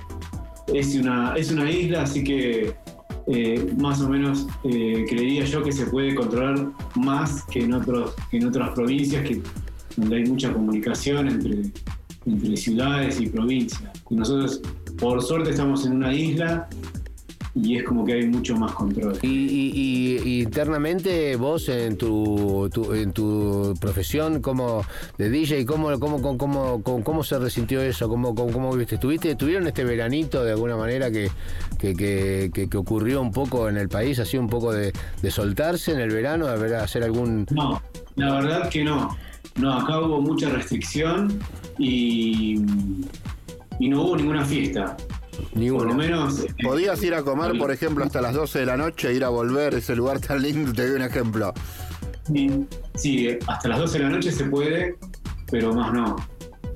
[0.71, 2.75] Es una, es una isla, así que
[3.27, 8.15] eh, más o menos eh, creería yo que se puede controlar más que en, otros,
[8.31, 9.41] que en otras provincias, que,
[9.97, 11.63] donde hay mucha comunicación entre,
[12.25, 13.91] entre ciudades y provincias.
[14.09, 14.61] Y nosotros,
[14.97, 16.69] por suerte, estamos en una isla
[17.63, 19.17] y es como que hay mucho más control.
[19.21, 24.83] Y, y- internamente vos en tu, tu- en tu profesión como
[25.17, 26.37] de DJ, ¿cómo, cómo, cómo,
[26.83, 28.07] cómo, cómo- se resintió eso?
[28.09, 28.95] ¿Cómo, cómo, cómo viste?
[28.95, 31.29] ¿Estuviste, ¿Tuvieron este veranito de alguna manera que,
[31.79, 35.31] que, que- que- que ocurrió un poco en el país, así un poco de, de
[35.31, 37.45] soltarse en el verano, de hacer algún...
[37.51, 37.81] No,
[38.15, 39.15] la verdad que no.
[39.55, 41.39] No, acá hubo mucha restricción
[41.79, 42.61] y,
[43.79, 44.95] y no hubo ninguna fiesta.
[45.53, 45.83] Ninguna.
[45.85, 46.39] Por lo menos.
[46.43, 49.29] eh, Podías ir a comer, por ejemplo, hasta las 12 de la noche, ir a
[49.29, 51.53] volver, ese lugar tan lindo, te doy un ejemplo.
[52.25, 52.65] Sí,
[52.95, 54.95] sí, hasta las 12 de la noche se puede,
[55.51, 56.15] pero más no.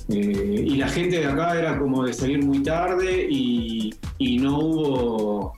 [0.10, 4.60] Eh, y la gente de acá era como de salir muy tarde y, y no
[4.60, 5.54] hubo.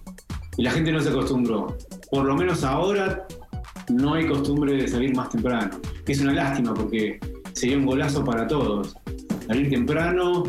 [0.57, 1.75] Y la gente no se acostumbró.
[2.11, 3.25] Por lo menos ahora
[3.89, 5.71] no hay costumbre de salir más temprano.
[6.07, 7.19] Es una lástima porque
[7.53, 8.95] sería un golazo para todos.
[9.47, 10.43] Salir temprano,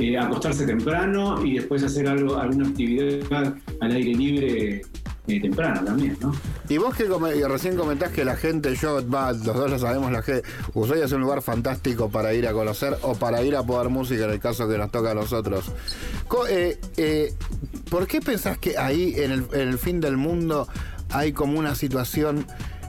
[0.00, 4.82] eh, acostarse temprano y después hacer algo, alguna actividad al aire libre
[5.26, 6.32] eh, temprano también, ¿no?
[6.68, 7.04] Y vos que
[7.48, 10.42] recién comentás que la gente, yo, los dos lo sabemos, la gente,
[10.74, 14.24] Ushuaia es un lugar fantástico para ir a conocer o para ir a poder música
[14.24, 15.70] en el caso que nos toca a nosotros.
[16.48, 17.34] Eh,
[17.90, 20.66] ¿Por qué pensás que ahí, en el, fin del mundo,
[21.10, 22.46] hay como una situación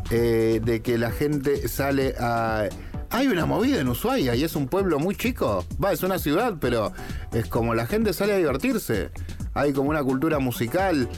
[0.10, 2.68] de que la gente sale a...
[3.12, 5.66] Hay una movida en Ushuaia y es un pueblo muy chico.
[5.84, 6.94] Va, es una ciudad, pero
[7.34, 9.10] es como la gente sale a divertirse.
[9.54, 11.10] Hay como una cultura musical.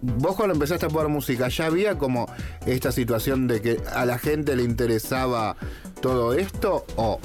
[0.00, 2.26] Vos cuando empezaste a poner música, ¿ya había como
[2.66, 5.56] esta situación de que a la gente le interesaba
[6.00, 7.20] todo esto o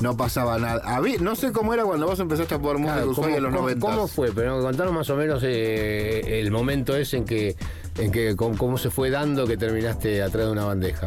[0.00, 1.00] no pasaba nada?
[1.20, 3.50] No sé cómo era cuando vos empezaste a poner música Claro, en Ushuaia en los
[3.52, 3.86] cómo- 90.
[3.86, 4.32] cómo fue?
[4.32, 7.56] Pero contanos más o menos eh, el momento ese en que,
[7.98, 11.06] en que cómo, cómo se fue dando que terminaste atrás de una bandeja.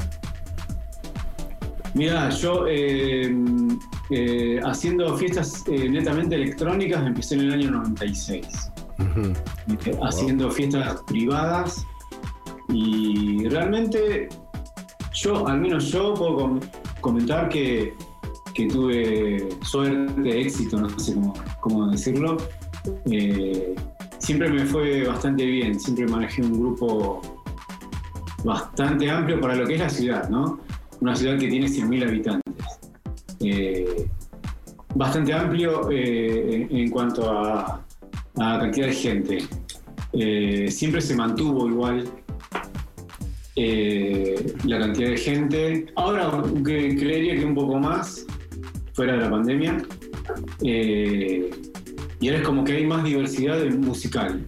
[1.96, 3.34] Mira, yo eh,
[4.10, 8.46] eh, haciendo fiestas eh, netamente electrónicas empecé en el año 96,
[9.00, 11.86] eh, haciendo fiestas privadas.
[12.70, 14.30] Y realmente
[15.14, 16.60] yo, al menos yo puedo
[17.02, 17.96] comentar que,
[18.54, 22.38] que tuve suerte, éxito, no sé cómo, cómo decirlo.
[24.20, 27.22] Siempre me fue bastante bien, siempre manejé un grupo
[28.44, 30.60] bastante amplio para lo que es la ciudad, ¿no?
[31.02, 32.66] Una ciudad que tiene 100.000 habitantes.
[33.42, 34.08] Eh,
[34.96, 37.86] bastante amplio eh, en, en cuanto a,
[38.38, 39.38] a cantidad de gente.
[40.14, 42.10] Eh, siempre se mantuvo igual
[44.66, 45.86] la cantidad de gente.
[45.96, 48.26] Ahora que, creería que un poco más,
[48.94, 49.78] fuera de la pandemia.
[50.62, 54.48] Y ahora es como que hay más diversidad musical.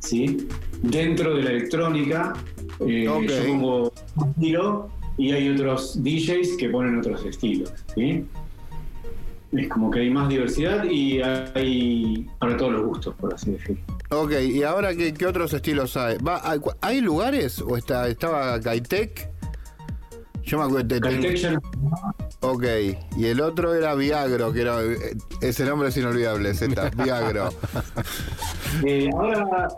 [0.00, 0.48] ¿sí?
[0.82, 2.32] Dentro de la electrónica,
[2.80, 3.22] eh, Ok.
[3.24, 4.88] yo pongo un estilo
[5.18, 7.72] y hay otros DJs que ponen otros estilos.
[7.94, 8.24] ¿sí?
[9.52, 13.82] Es como que hay más diversidad y hay para todos los gustos, por así decirlo.
[14.10, 16.16] Ok, ¿y ahora qué, qué otros estilos hay?
[16.18, 17.60] Va, hay, cu- ¿hay lugares?
[17.60, 19.28] ¿O está, estaba Gaitec?
[20.44, 20.88] Yo me acuerdo.
[20.88, 21.60] te- Caltech ya no-
[22.40, 22.64] Ok,
[23.18, 24.82] y el otro era Viagro, que era.
[24.82, 27.50] eh, Ese nombre es inolvidable, Z, Viagro.
[28.86, 29.68] Eh, ahora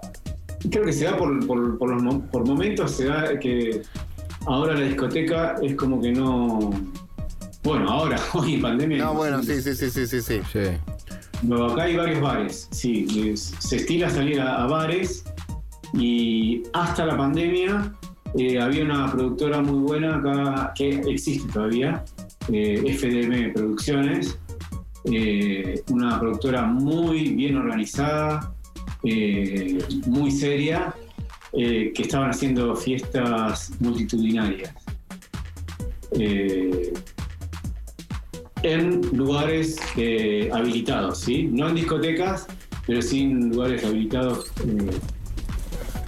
[0.69, 3.83] creo que se da por, por, por los por momentos, se da que
[4.47, 6.71] ahora la discoteca es como que no.
[7.63, 8.99] Bueno, ahora, hoy en pandemia.
[9.05, 10.41] No, bueno, sí, sí, sí, sí, sí, sí.
[10.53, 10.61] Sí.
[11.43, 13.07] No, acá hay varios bares, sí.
[13.33, 15.25] es- se estila salir a, a bares
[15.95, 17.93] y hasta la pandemia
[18.39, 22.05] eh, había una productora muy buena acá que existe todavía,
[22.53, 24.39] eh, FDM Producciones,
[25.05, 28.53] eh, una productora muy bien organizada,
[29.03, 30.95] eh, muy seria,
[31.53, 34.73] eh, que estaban haciendo fiestas multitudinarias.
[36.13, 36.93] Eh,
[38.63, 41.45] en lugares eh, habilitados, ¿sí?
[41.45, 42.47] No en discotecas,
[42.87, 44.91] pero sí en lugares habilitados eh,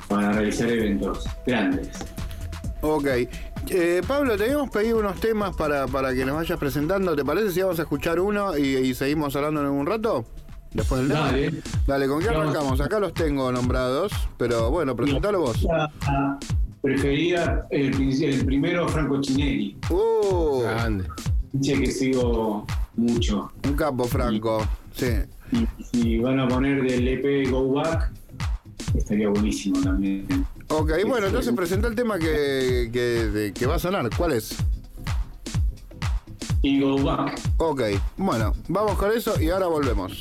[0.09, 1.89] para realizar eventos grandes.
[2.83, 3.07] Ok.
[3.71, 7.17] Eh, Pablo, te habíamos pedido unos temas para, para que nos vayas presentando.
[7.17, 10.27] ¿Te parece si vamos a escuchar uno y, y seguimos hablando en un rato?
[10.75, 11.27] Después del tema.
[11.27, 11.63] Dale.
[11.87, 12.43] Dale, ¿con qué Vamos.
[12.43, 12.81] arrancamos?
[12.81, 15.63] Acá los tengo nombrados, pero bueno, presentalo vos.
[15.63, 15.91] La
[16.81, 21.05] preferida, el, primero, Franco Chinelli, Uh, Grande.
[21.61, 22.67] che, que sigo
[22.97, 23.53] mucho.
[23.65, 24.67] un capo, Franco.
[24.97, 25.07] Sí.
[25.53, 28.11] Y si van a poner del EP Go Back,
[28.95, 30.27] estaría buenísimo también.
[30.69, 34.09] Ok, bueno, entonces presenta el tema que, que, de- que va a sonar.
[34.17, 34.57] ¿Cuál es?
[36.63, 37.39] Y Go Back.
[37.59, 37.83] Ok,
[38.17, 40.19] bueno, vamos con eso y ahora volvemos.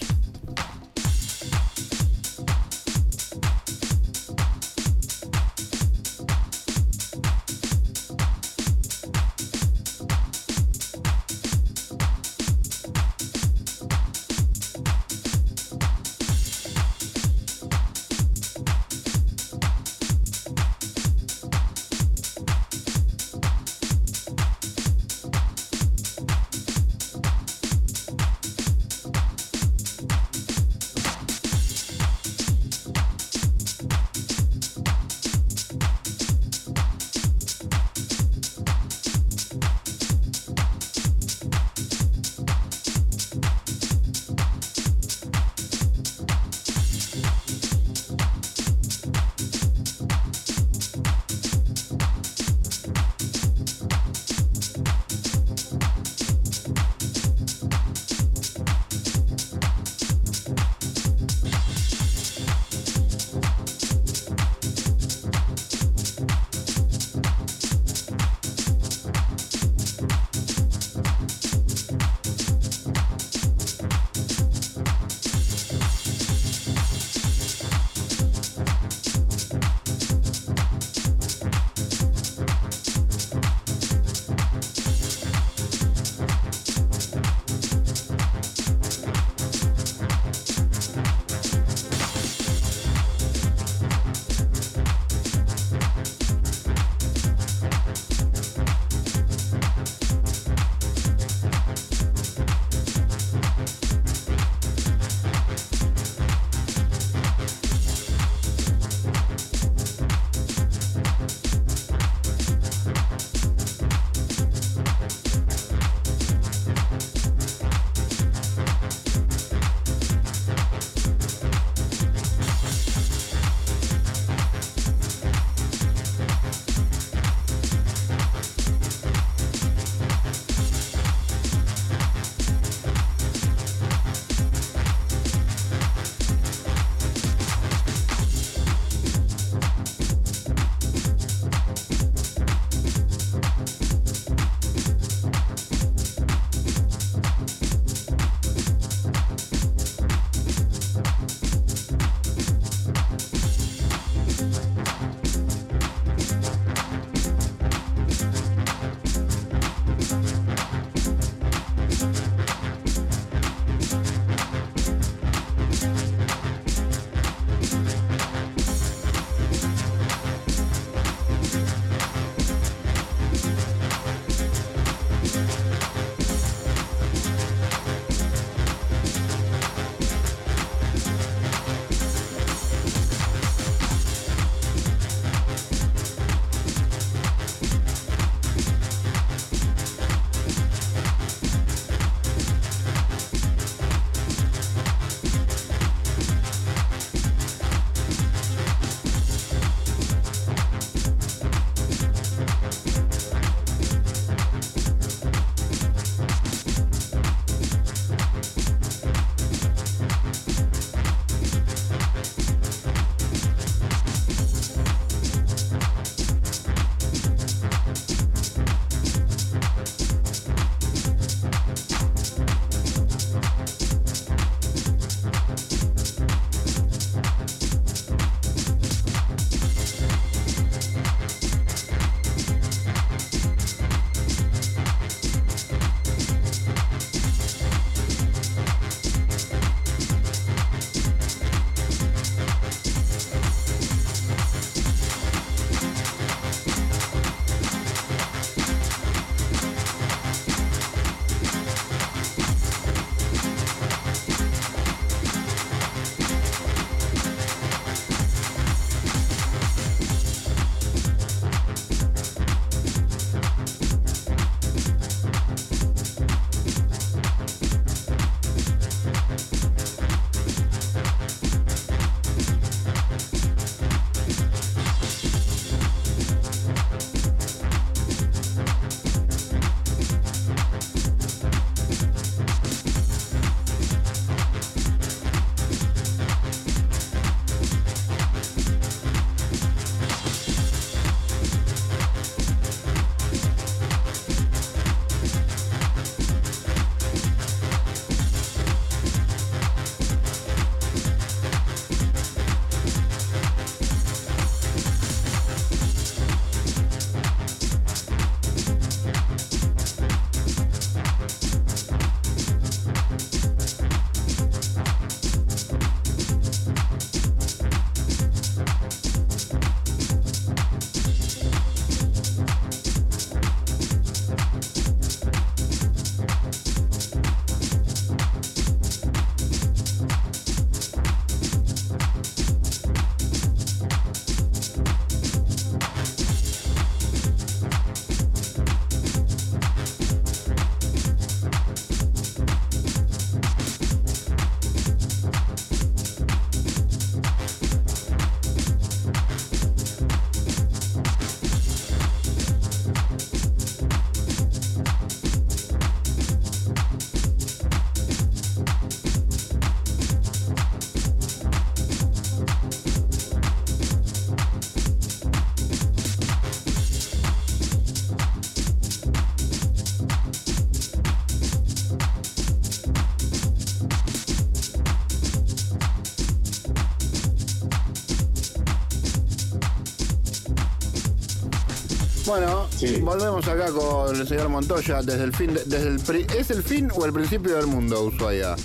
[382.88, 383.00] Sí.
[383.02, 386.64] volvemos acá con el señor Montoya desde el fin, de- desde el pri- ¿es el
[386.64, 388.56] fin o el principio del mundo, Ushuaia?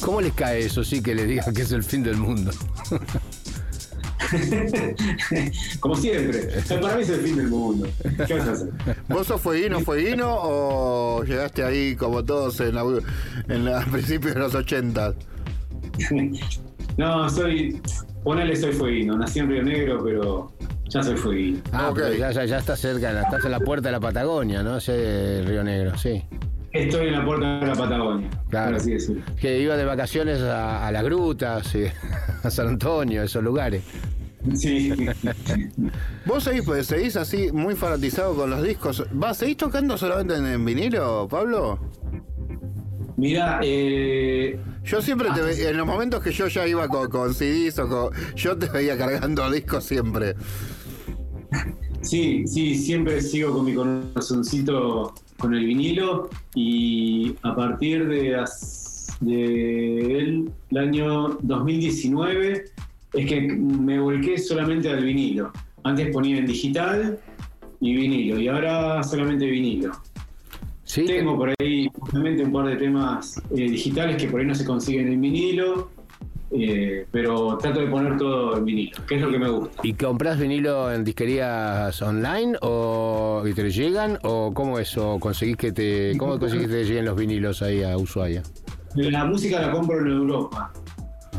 [0.00, 2.52] ¿Cómo les cae eso sí que le digan que es el fin del mundo?
[5.80, 6.48] Como siempre.
[6.80, 7.88] Para mí es el fin del mundo.
[8.26, 8.68] ¿Qué vas a hacer?
[9.08, 12.84] ¿Vos sos fueguino, fueguino o llegaste ahí como todos en, la,
[13.48, 15.14] en la- principios de los 80?
[16.96, 17.80] No, soy.
[18.22, 19.16] Ponele, soy fueguino.
[19.18, 20.52] Nací en Río Negro, pero
[20.94, 21.60] ya soy fueguino.
[21.72, 21.96] Ah, Ok.
[21.96, 24.76] pero ya, ya, ya está cerca, estás en la puerta de la Patagonia, ¿no?
[24.78, 26.22] Ese Río Negro, sí.
[26.72, 28.30] Estoy en la puerta de la Patagonia.
[28.50, 28.66] Claro.
[28.72, 29.22] Por así decirlo.
[29.40, 31.84] Que iba de vacaciones a, a las grutas, sí,
[32.42, 33.82] a San Antonio, esos lugares.
[34.54, 34.92] Sí.
[36.26, 39.04] ¿Vos seguís, pues, seguís así muy fanatizado con los discos?
[39.12, 41.78] ¿Vas, ¿Seguís tocando solamente en, en vinilo, Pablo?
[43.16, 47.32] Mira, eh, Yo siempre te ve- en los momentos que yo ya iba con, con
[47.32, 48.10] CDs o con.
[48.34, 50.34] Yo te veía cargando discos siempre.
[52.04, 59.16] Sí, sí, siempre sigo con mi corazoncito con el vinilo y a partir de, as-
[59.20, 62.64] de el, el año 2019
[63.12, 65.52] es que me volqué solamente al vinilo.
[65.82, 67.18] Antes ponía en digital
[67.80, 69.92] y vinilo y ahora solamente vinilo.
[70.84, 74.54] Sí, Tengo por ahí justamente un par de temas eh, digitales que por ahí no
[74.54, 75.90] se consiguen en vinilo,
[76.56, 79.80] eh, pero trato de poner todo en vinilo, que es lo que me gusta.
[79.82, 85.72] ¿Y compras vinilo en disquerías online o y te llegan o cómo eso conseguís que
[85.72, 88.42] te cómo conseguís que te lleguen los vinilos ahí a Ushuaia?
[88.94, 90.72] La música la compro en Europa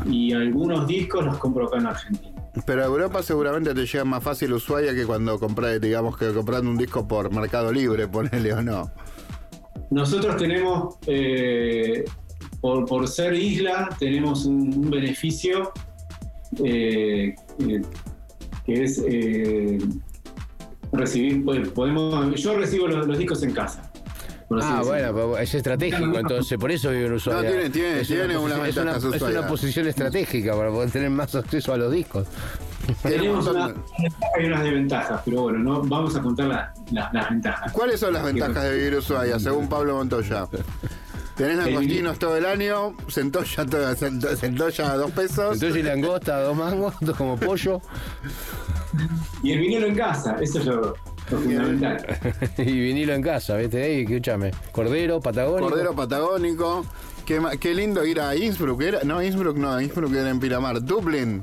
[0.04, 2.36] y algunos discos los compro acá en Argentina.
[2.66, 6.70] Pero a Europa seguramente te llega más fácil Ushuaia que cuando compras, digamos que comprando
[6.70, 8.90] un disco por Mercado Libre, ponele o no.
[9.90, 12.04] Nosotros tenemos, eh,
[12.66, 15.70] por, por ser isla, tenemos un, un beneficio
[16.64, 17.82] eh, eh,
[18.64, 19.78] que es eh,
[20.90, 23.88] recibir, pues, podemos, yo recibo los, los discos en casa.
[24.50, 27.42] Ah, bueno, pues es estratégico, entonces por eso vive en Ushuaia.
[27.42, 29.38] No, tiene- tiene- es tiene una, una posición- es ventaja una- es Ushuaia.
[29.40, 32.26] una posición estratégica para poder tener más acceso a los discos.
[33.04, 33.74] Tenemos una,
[34.38, 37.70] hay unas desventajas, pero bueno, no, vamos a contar la- la- las ventajas.
[37.72, 40.46] ¿Cuáles son las ventajas de vivir en Ushuaia, según Pablo Montoya?
[41.36, 43.94] Tenés langostinos todo el año, centolla, todo-
[44.36, 45.54] centolla a dos pesos.
[45.54, 47.80] Entonces langosta, dos mangos, como pollo
[49.42, 50.80] Y el vinilo en casa, eso es lo,
[51.30, 52.04] lo fundamental.
[52.58, 53.82] y vinilo en casa, ¿viste?
[53.82, 54.50] Ahí, escúchame.
[54.72, 55.68] Cordero, patagónico.
[55.68, 56.86] Cordero patagónico.
[57.26, 58.80] Qué, qué lindo ir a Innsbruck.
[58.80, 60.82] Era, no, Innsbruck no, Innsbruck era en Piramar.
[60.82, 61.42] Dublin.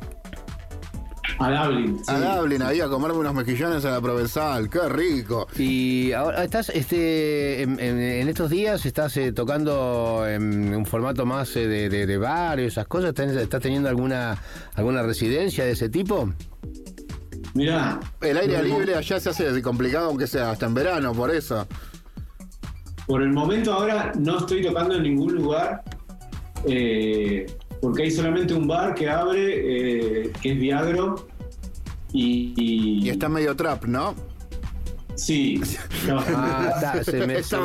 [1.40, 1.98] A Dublin.
[2.04, 2.12] sí.
[2.12, 4.70] A Dublin, ahí a comerme unos mejillones a la Provenzal.
[4.70, 5.48] Qué rico.
[5.58, 11.26] Y ahora estás, este, en, en- en estos días estás eh, tocando en un formato
[11.26, 13.10] más eh, de, de, de bar y esas cosas.
[13.10, 14.38] ¿Estás, estás teniendo alguna
[14.76, 16.30] alguna residencia de ese tipo?
[17.56, 18.00] Mirá.
[18.22, 21.68] El aire libre allá se hace complicado, aunque sea hasta en verano, por eso.
[23.06, 25.84] Por el momento ahora no estoy tocando en ningún lugar,
[26.66, 27.46] eh,
[27.84, 31.28] porque hay solamente un bar que abre, eh, que es Viagro.
[32.14, 34.16] Y, y- Y está medio trap, ¿no?
[35.16, 35.62] Sí.
[36.10, 37.60] Ah, está, se, me- Está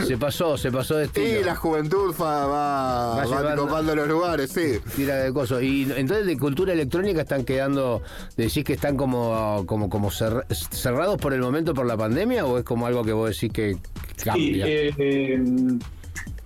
[0.00, 1.40] se- se pasó, se pasó de estilo.
[1.40, 4.78] Y la juventud va, Va va copando los lugares, sí.
[4.96, 5.62] Tira de cosas.
[5.62, 8.02] Y entonces de cultura electrónica están quedando,
[8.36, 12.58] decís que están como como como cer- cerrados por el momento por la pandemia o
[12.58, 13.72] es como algo que vos decís que
[14.16, 14.66] Sí, cambia.
[14.66, 15.42] eh, eh,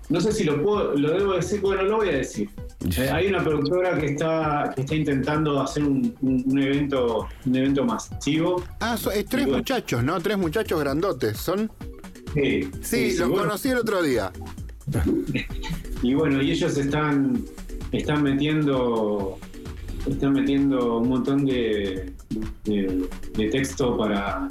[0.08, 2.48] no sé si lo puedo, lo debo decir, bueno, lo voy a decir.
[2.96, 7.56] Eh, hay una productora que está, que está intentando hacer un, un- un evento, un
[7.56, 8.62] evento masivo.
[8.80, 9.58] Ah, so- es tres Y bueno.
[9.58, 10.20] muchachos, ¿no?
[10.20, 11.36] Tres muchachos grandotes.
[11.38, 11.70] ¿Son?
[12.34, 13.44] Sí, Sí, sí, los bueno.
[13.44, 14.30] conocí el otro día.
[16.02, 17.42] Y bueno, y ellos están,
[17.92, 19.38] están metiendo
[20.06, 22.12] están metiendo un montón de,
[22.64, 24.46] de, de texto para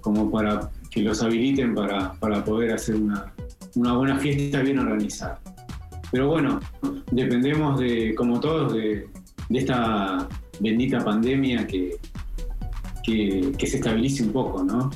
[0.00, 3.32] como para que los habiliten para, para poder hacer una,
[3.74, 5.40] una buena fiesta bien organizada.
[6.10, 6.60] Pero bueno,
[7.10, 9.06] dependemos de, como todos, de,
[9.50, 10.28] esta
[10.60, 11.96] bendita pandemia que,
[13.02, 14.90] que, que se estabilice un poco, ¿no?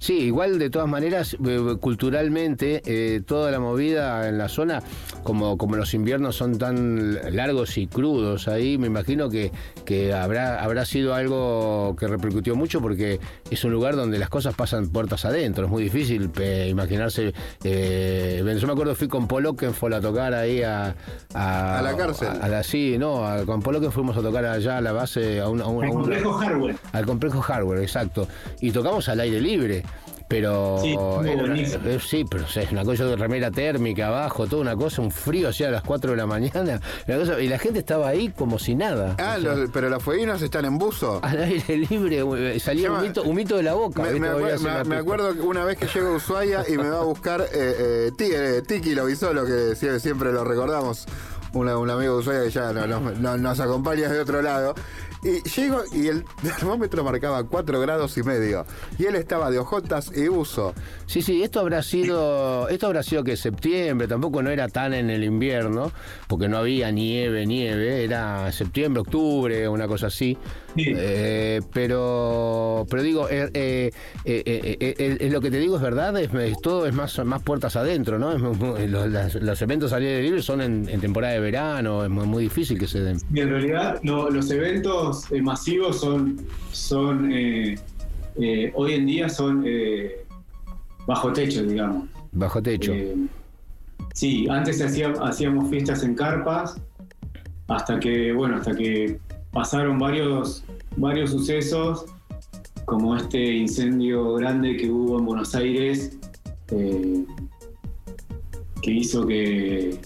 [0.00, 4.80] Sí, igual de todas maneras, eh, culturalmente, eh, toda la movida en la zona,
[5.24, 9.50] como, como los inviernos son tan largos y crudos ahí, me imagino que,
[9.84, 13.18] que habrá, habrá sido algo que repercutió mucho porque
[13.50, 17.34] es un lugar donde las cosas pasan puertas adentro, es muy difícil eh, imaginarse.
[17.64, 20.94] eh, yo me acuerdo fui con Polo que fue a tocar ahí a,
[21.34, 22.28] A la cárcel.
[22.40, 25.40] A, la, sí, no, a- con Polo que fuimos a tocar allá a la base,
[25.40, 26.76] a un, a un- a El un- complejo hardware.
[26.92, 28.28] al complejo hardware, exacto.
[28.60, 29.82] Y tocamos al aire libre.
[30.28, 34.60] Pero Sí, era sí, pero o sea, es una cosa de remera térmica abajo, toda
[34.60, 37.58] una cosa, un frío hacía a las 4 de la mañana, una cosa- y la
[37.58, 39.16] gente estaba ahí como si nada.
[39.18, 41.20] Ah, O sea, los- pero los fueguinos están en buzo.
[41.22, 42.22] al aire libre,
[42.54, 44.02] eh, salía Llama- humito, humito de la boca.
[44.02, 47.46] Me, acuerdo que una vez que llego a Ushuaia y me va a buscar eh,
[47.54, 51.06] eh, Ti- eh, Tiki Lovisolo, que sie- siempre lo recordamos,
[51.54, 54.74] un amigo de Ushuaia que ya no- no- no- nos acompaña de otro lado.
[55.22, 58.64] Y llego y el termómetro marcaba 4 grados y medio.
[58.98, 60.74] Y él estaba de ojotas y uso.
[61.06, 65.10] Sí, sí, esto habrá sido, esto habrá sido que septiembre, tampoco no era tan en
[65.10, 65.92] el invierno,
[66.26, 70.36] porque no había nieve, nieve, era septiembre, octubre, una cosa así.
[70.76, 73.90] Eh, pero, pero digo, eh, eh,
[74.24, 78.18] eh, lo que te digo es verdad, es, es- todo es más, más puertas adentro,
[78.18, 78.32] ¿no?
[78.76, 82.10] Es los, las- los eventos al aire libre son en, en temporada de verano, es
[82.10, 83.18] muy, muy difícil que se den.
[83.34, 86.36] Y en realidad lo- los eventos masivos son,
[86.70, 87.32] son
[88.74, 89.64] hoy en día son
[91.06, 92.08] bajo techo, digamos.
[92.32, 92.92] Bajo techo.
[94.14, 96.76] Sí, antes se hacía- hacíamos fiestas en carpas,
[97.68, 99.18] hasta que, bueno, hasta que
[99.52, 100.64] pasaron varios,
[100.96, 102.06] varios sucesos,
[102.84, 106.16] como este incendio grande que hubo en Buenos Aires,
[106.70, 107.24] eh,
[108.82, 109.98] que hizo que,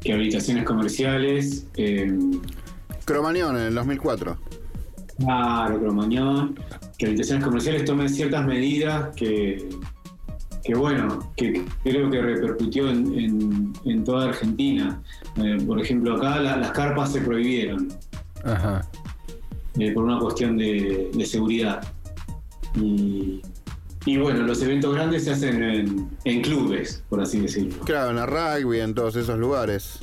[0.00, 2.16] que habitaciones comerciales, eh,
[3.04, 4.36] Cromañón en el 2004.
[5.18, 6.58] Claro, Cromañón,
[6.96, 9.68] que habitaciones comerciales tomen ciertas medidas que,
[10.64, 15.02] que bueno, que creo que repercutió en, en- en toda Argentina.
[15.36, 17.88] Eh, por ejemplo, acá la- las carpas se prohibieron
[18.44, 18.88] Ajá.
[19.78, 21.80] eh, por una cuestión de, de seguridad.
[22.74, 23.42] Y,
[24.06, 27.82] y bueno, los eventos grandes se hacen en, en clubes, por así decirlo.
[27.84, 29.98] Claro, en el rugby, en todos esos lugares.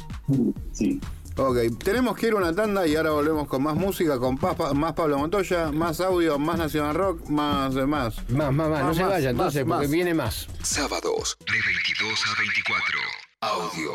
[0.73, 0.99] Sí.
[1.39, 4.73] Ok, tenemos que ir a una tanda y ahora volvemos con más música, con pa-
[4.73, 8.15] más Pablo Montoya, más audio, más Nacional Rock, más demás.
[8.29, 10.47] Más, más, más, no se vaya entonces, porque viene más.
[10.63, 12.99] Sábados, de 22 a 24.
[13.41, 13.91] Audio.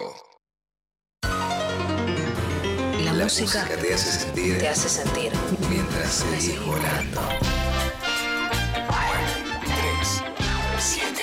[3.23, 5.31] La, música, música te hace sentir te hace sentir.
[5.71, 7.21] mientras seguís volando.
[9.65, 10.25] 3,
[10.77, 11.23] 7.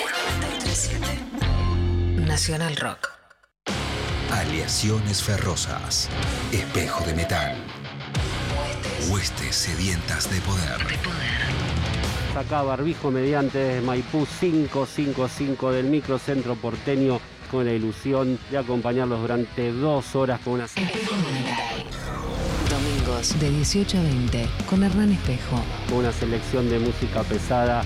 [2.26, 3.10] Nacional Rock.
[4.32, 6.08] Aleaciones ferrosas.
[6.50, 7.54] Espejo de metal.
[9.10, 10.80] Huestes sedientas de poder.
[12.34, 17.20] Acá Barbijo mediante Maipú 555 del microcentro porteño
[17.50, 20.66] con la ilusión de acompañarlos durante dos horas con una...
[23.20, 25.62] De 18 a 20 con Hernán Espejo.
[25.92, 27.84] una selección de música pesada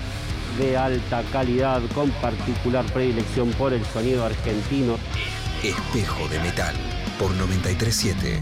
[0.57, 4.97] de alta calidad con particular predilección por el sonido argentino.
[5.61, 6.73] Espejo de metal.
[7.19, 8.39] Por 937.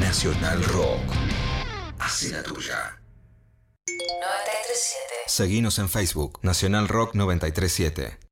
[0.00, 1.02] Nacional Rock.
[1.98, 3.00] Hace la tuya.
[3.88, 5.02] 937.
[5.26, 6.38] Seguinos en Facebook.
[6.42, 8.27] Nacional Rock 937.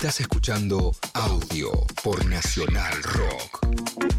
[0.00, 1.70] Estás escuchando audio
[2.02, 4.09] por Nacional Rock.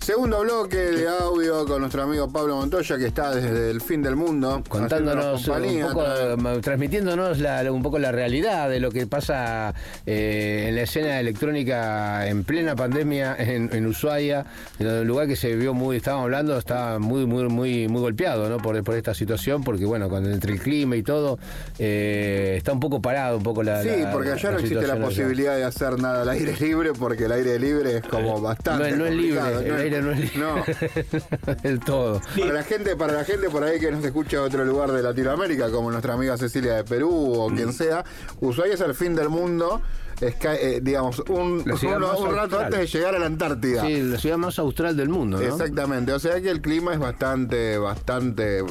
[0.00, 4.16] Segundo bloque de audio con nuestro amigo Pablo Montoya, que está desde el fin del
[4.16, 4.62] mundo.
[4.66, 9.74] contándonos un poco, eh, transmitiéndonos la- un poco la realidad de lo que pasa
[10.06, 14.46] eh, en la escena electrónica en plena pandemia en, en Ushuaia,
[14.78, 18.48] en un lugar que se vio muy, estábamos hablando, está muy, muy, muy, muy golpeado,
[18.48, 18.56] ¿no?
[18.56, 21.38] Por, por esta situación, porque bueno, cuando entre el clima y todo,
[21.78, 23.82] eh, está un poco parado, un poco la.
[23.82, 25.04] Sí, la- porque allá no existe la allá.
[25.04, 28.92] posibilidad de hacer nada al aire libre, porque el aire libre es como bastante.
[28.92, 31.54] No, no es libre, aire no es libre No.
[31.62, 32.20] del todo.
[32.38, 35.02] Para la gente, para la gente por ahí que nos escucha de otro lugar de
[35.02, 37.10] Latinoamérica, como nuestra amiga Cecilia de Perú
[37.40, 38.04] o quien sea,
[38.40, 39.80] Ushuaia es el fin del mundo.
[40.20, 43.86] Es que, eh, digamos, un, un rato antes de llegar a la Antártida.
[43.86, 45.46] Sí, la ciudad más austral del mundo, ¿no?
[45.46, 48.62] Exactamente, o sea que el clima es bastante, bastante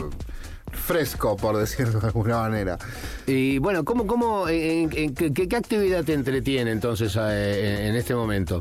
[0.71, 2.77] fresco, por decirlo de alguna manera.
[3.25, 8.13] Y bueno, ¿cómo, cómo, en, en- qué, qué actividad te entretiene entonces eh, en este
[8.13, 8.59] momento?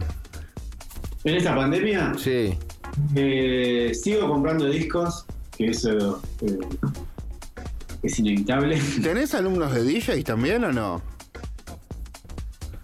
[1.24, 2.54] En esta pandemia Sí.
[3.16, 5.24] eh, sigo comprando discos,
[5.56, 6.58] que eso eh,
[8.02, 8.80] es inevitable.
[9.02, 11.02] ¿Tenés alumnos de DJs también o no?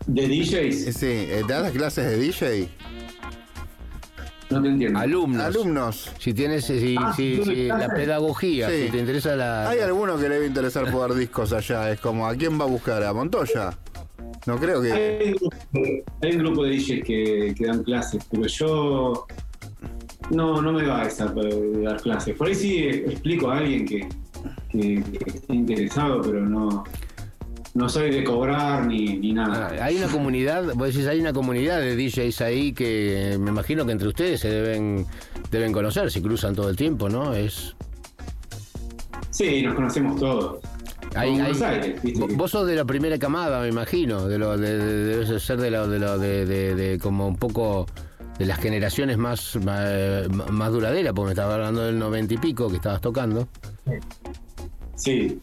[0.06, 0.94] ¿De DJs?
[0.96, 2.68] Sí, eh, ¿te das clases de DJ?
[4.50, 4.98] No te entiendo.
[5.00, 5.42] Alumnos.
[5.42, 6.10] Alumnos.
[6.18, 8.84] Si tienes si, Ah, si- sí, si la pedagogía, Sí.
[8.86, 9.68] si te interesa la.
[9.70, 11.90] Hay alguno que le debe interesar poder discos allá.
[11.90, 13.02] Es como, ¿a quién va a buscar?
[13.02, 13.76] ¿A Montoya?
[14.46, 14.92] No creo que.
[14.92, 15.56] Hay un grupo,
[16.22, 19.26] hay un grupo de DJs que, que dan clases, pero yo
[20.30, 22.36] no, no me va a esa de dar clases.
[22.36, 24.08] Por ahí sí explico a alguien que,
[24.70, 26.84] que- que esté interesado, pero no,
[27.74, 29.70] no soy de cobrar ni, ni nada.
[29.80, 33.86] Ah, hay una comunidad, vos decís, hay una comunidad de DJs ahí que me imagino
[33.86, 35.06] que entre ustedes se deben,
[35.50, 37.32] deben conocer, si cruzan todo el tiempo, ¿no?
[37.34, 37.74] Es.
[39.30, 40.58] Sí, nos conocemos todos.
[41.14, 41.38] Hay-
[42.36, 45.70] vos sos de la primera camada, me imagino, de lo, de, de- debes ser de
[45.70, 47.86] lo, de lo, de, como un poco
[48.38, 52.68] de las generaciones más, más, más duraderas, porque me estabas hablando del noventa y pico
[52.68, 53.46] que estabas tocando.
[54.96, 55.40] Sí,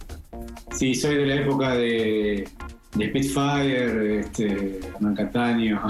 [0.72, 2.48] sí, soy de la época de,
[2.96, 5.82] de Spitfire, este, Hernán Cataño.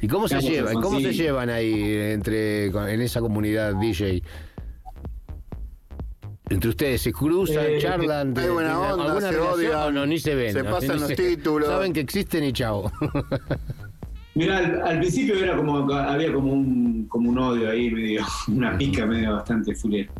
[0.00, 0.74] ¿Y cómo se llevan?
[0.80, 4.22] ¿Cómo se llevan ahí entre en esa comunidad DJ?
[6.52, 10.06] Entre ustedes se cruzan, Eh, charlan, hay buena ¿tienen onda, alguna se relación odian, no
[10.06, 10.52] ni se ven.
[10.52, 11.68] se pasan los se- títulos.
[11.68, 12.90] Saben que existen y chao.
[14.34, 18.76] Mira, al, al principio era como había como un como un odio ahí medio, una
[18.78, 20.10] pica medio bastante fulera.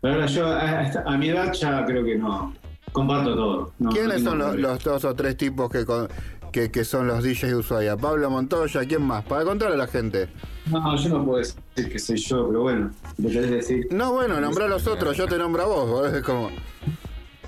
[0.00, 2.52] Pero ahora yo a, mi edad ya creo que no
[2.92, 3.72] comparto todo.
[3.78, 6.08] No, ¿Quiénes no son los, dos o tres tipos que, con-
[6.52, 7.96] que, que son los DJs de Ushuaia?
[7.96, 9.24] Pablo Montoya, ¿quién más?
[9.24, 10.28] Para contarle a la gente.
[10.70, 13.88] No, yo no puedo decir que soy yo, pero bueno, lo querés decir.
[13.90, 16.12] No, bueno, nombrá a los otros, yo te nombro a vos.
[16.12, 16.50] Es como...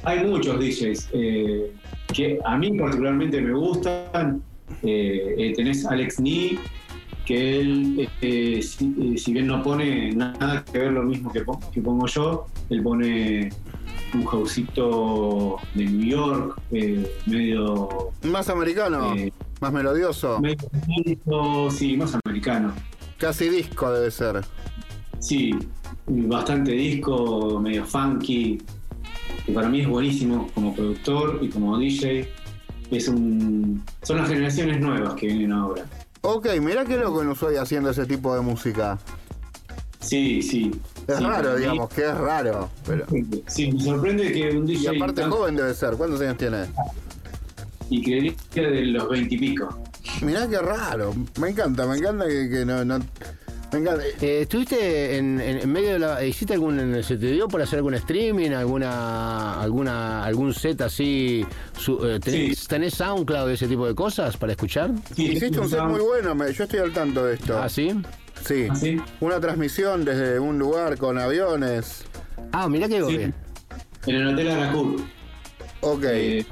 [0.02, 1.72] Hay muchos DJs eh,
[2.12, 4.42] que a mí particularmente me gustan.
[4.82, 6.58] Eh, eh, tenés Alex Nee,
[7.24, 8.08] que él,
[8.62, 11.42] si, si bien no pone nada que ver lo mismo que
[11.80, 13.50] pongo yo, él pone
[14.14, 20.40] un jausito de New York, eh, medio, Más americano, Eh, más melodioso.
[20.40, 22.72] medio sí, más americano.
[23.18, 24.44] Casi disco debe ser.
[25.18, 25.52] Sí,
[26.06, 28.60] bastante disco, medio funky,
[29.46, 32.28] que para mí es buenísimo como productor y como DJ.
[32.90, 35.84] Es un, son las generaciones nuevas que vienen ahora.
[36.20, 38.98] Ok, mirá qué loco en Ushuaia haciendo ese tipo de música.
[40.00, 40.70] Sí, sí.
[41.06, 42.70] Es Sí, raro, digamos, que es raro.
[42.86, 43.04] Pero...
[43.46, 45.94] Sí, me sorprende que un Y DJ aparte tan- joven debe ser.
[45.94, 46.64] ¿Cuántos años tiene?
[47.90, 49.78] y creería de los veintipico.
[50.22, 51.14] Mirá qué raro.
[51.38, 52.98] Me encanta, me encanta que, que no, no-
[53.72, 54.02] Me encanta.
[54.20, 56.24] Eh, ¿Estuviste en, en- en medio de la.
[56.24, 57.02] ¿Hiciste algún.
[57.04, 58.50] ¿Se te dio por hacer algún streaming?
[58.52, 59.60] ¿Alguna.
[59.60, 61.44] alguna algún set así?
[61.76, 64.90] su- eh, tenés, ¿Tenés SoundCloud de ese tipo de cosas para escuchar?
[65.16, 67.58] Hiciste un set muy bueno, me- yo estoy al tanto de esto.
[67.60, 67.90] ¿Ah, sí?
[68.44, 68.66] Sí.
[68.70, 69.00] ¿Ah, sí?
[69.20, 72.04] Una transmisión desde un lugar con aviones.
[72.52, 73.32] Ah, mirá que Sí.
[74.06, 74.96] En el Hotel Aracur.
[75.80, 76.04] Ok.
[76.04, 76.46] Eh,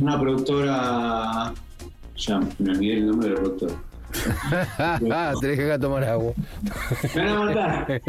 [0.00, 1.52] una productora.
[2.16, 3.74] Ya, me olvidé el nombre de la productora.
[4.78, 6.32] ah, tenés que ir a tomar agua.
[7.14, 8.02] Me van a matar.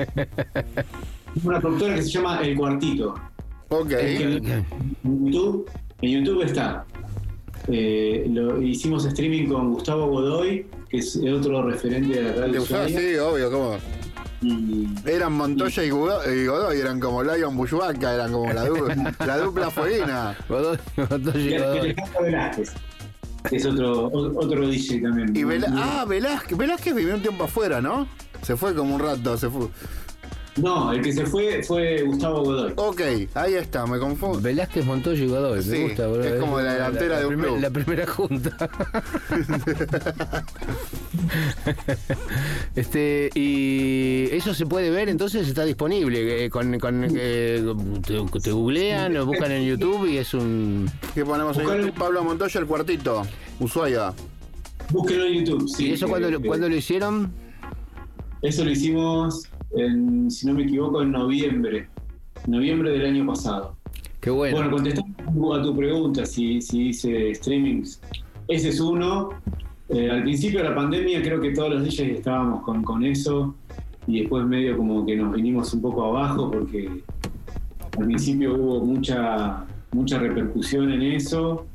[1.43, 3.15] Una productora que se llama El Cuartito.
[3.69, 3.91] Ok.
[3.91, 4.23] Es que
[5.03, 5.69] en YouTube,
[6.01, 6.85] en YouTube está.
[7.71, 12.61] Eh, lo, hicimos streaming con Gustavo Godoy, que es otro referente de la ¿Te radio.
[12.63, 12.87] usaba?
[12.87, 13.77] Sí, obvio, ¿cómo?
[15.05, 18.87] Eran Montoya y Godoy, y Godoy, eran como Lion Bushwaka, eran como la, du-
[19.25, 20.35] la dupla fueguina.
[20.47, 21.79] Godoy, Montoya y Godoy.
[21.79, 22.71] Alejandro Velázquez.
[23.49, 25.35] que Es otro, otro DJ también.
[25.35, 28.07] Y Vela- ah, Velázquez, Velázquez vivió un tiempo afuera, ¿no?
[28.41, 29.67] Se fue como un rato, se fue.
[30.57, 32.73] No, el que se fue fue Gustavo Godoy.
[32.75, 33.01] Ok,
[33.35, 34.41] ahí está, me confundo.
[34.41, 35.61] Velázquez, Montoya y Godoy.
[35.63, 36.23] Sí, me gusta, boludo.
[36.25, 37.61] es como la delantera de un primer- club.
[37.61, 38.69] La primera junta.
[42.75, 46.45] este Y eso se puede ver, entonces está disponible.
[46.45, 47.63] eh, con, con, eh,
[48.05, 50.89] te, te googlean, lo buscan en YouTube y es un.
[51.13, 51.93] ¿Qué ponemos en YouTube?
[51.93, 53.23] Pablo Montoya, el cuartito.
[53.59, 54.13] Ushuaia.
[54.89, 55.69] Búsquenlo en YouTube.
[55.69, 57.31] Sí, ¿Y eso lo- que- cuándo lo hicieron?
[58.41, 59.43] Eso lo hicimos,
[59.75, 61.87] en, si no me equivoco, en noviembre.
[62.47, 63.75] Noviembre del año pasado.
[64.19, 64.57] Qué bueno.
[64.57, 68.01] Bueno, contestando a tu pregunta, si, si hice streamings,
[68.47, 69.29] ese es uno.
[69.89, 73.55] Eh, al principio de la pandemia creo que todos los DJs estábamos con, con eso
[74.05, 76.89] y después medio como que nos vinimos un poco abajo porque
[77.97, 81.65] al principio hubo mucha, mucha repercusión en eso.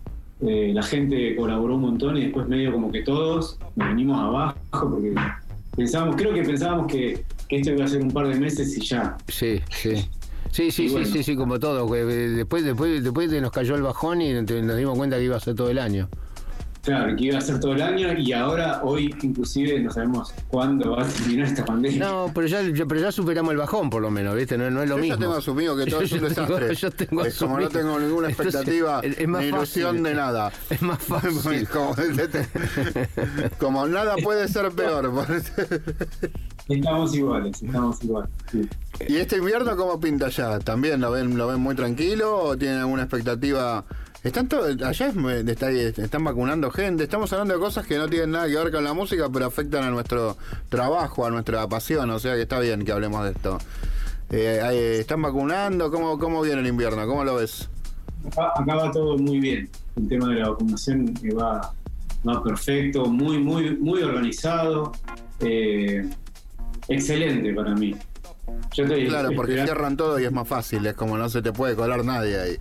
[0.41, 4.57] Eh, la gente colaboró un montón y después medio como que todos nos vinimos abajo
[4.71, 5.15] porque
[5.77, 8.81] pensábamos, creo que pensábamos que, que esto iba a ser un par de meses y
[8.81, 9.16] ya.
[9.29, 10.09] Sí, sí.
[10.51, 11.07] Sí, sí, sí, bueno.
[11.07, 11.91] sí, sí, como todo.
[11.91, 15.41] que Después, después, después nos cayó el bajón y nos dimos cuenta que iba a
[15.41, 16.09] ser todo el año.
[16.83, 20.91] Claro, que iba a ser todo el año y ahora, hoy inclusive, no sabemos cuándo
[20.93, 21.99] va a terminar esta pandemia.
[21.99, 24.59] No, pero ya, ya- pero ya superamos el bajón, por lo menos, ¿viste?
[24.59, 25.16] No, no es lo Yo mismo.
[25.16, 26.75] ya tengo asumido que todo es un Yo tengo- desastre.
[26.77, 30.03] yo tengo es como no tengo ninguna Entonces, expectativa es- es más ni ilusión fácil.
[30.05, 30.53] de nada.
[30.69, 31.69] Es más fácil.
[31.69, 31.95] como,
[33.59, 35.11] como nada puede ser peor.
[36.69, 38.31] Estamos iguales, estamos iguales.
[38.51, 38.66] sí.
[39.09, 40.59] ¿Y este invierno cómo pinta allá?
[40.61, 43.85] ¿También lo ven, lo ven muy tranquilo o tienen alguna expectativa?
[44.23, 48.31] Están todo, allá es- está- están vacunando gente, estamos hablando de cosas que no tienen
[48.31, 50.39] nada que ver con la música, pero afectan a nuestro
[50.70, 53.59] trabajo, a nuestra pasión, o sea que está bien que hablemos de esto.
[54.31, 55.91] Eh, ¿Están vacunando?
[55.91, 57.07] ¿Cómo, ¿Cómo viene el invierno?
[57.07, 57.69] ¿Cómo lo ves?
[58.28, 59.69] Acá, acá va todo muy bien.
[59.97, 61.74] el tema de la vacunación eh, va,
[62.27, 64.93] va perfecto, muy, muy, muy organizado.
[65.41, 66.09] eh,
[66.89, 67.94] excelente para mí.
[68.74, 71.40] Yo estoy Claro, porque esperando- cierran todo y es más fácil, es como no se
[71.43, 72.56] te puede colar nadie ahí.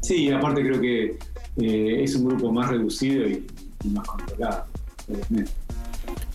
[0.00, 1.18] Sí, aparte creo que
[1.60, 3.46] eh, es un grupo más reducido y,
[3.84, 4.66] y más controlado.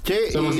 [0.03, 0.55] Che, Somos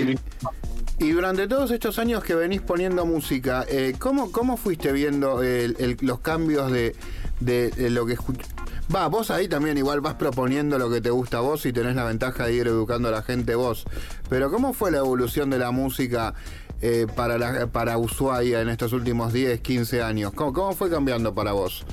[0.99, 5.75] y, durante todos estos años que venís poniendo música, eh, ¿cómo, ¿cómo fuiste viendo el-
[5.79, 6.95] el- los cambios de,
[7.39, 8.45] de- de lo que escuch-
[8.93, 11.95] Va, vos ahí también igual vas proponiendo lo que te gusta a vos y tenés
[11.95, 13.85] la ventaja de ir educando a la gente vos.
[14.29, 16.33] Pero ¿cómo fue la evolución de la música
[16.81, 20.31] eh, para, para Ushuaia en estos últimos 10, 15 años?
[20.33, 21.85] ¿Cómo, cómo fue cambiando para vos?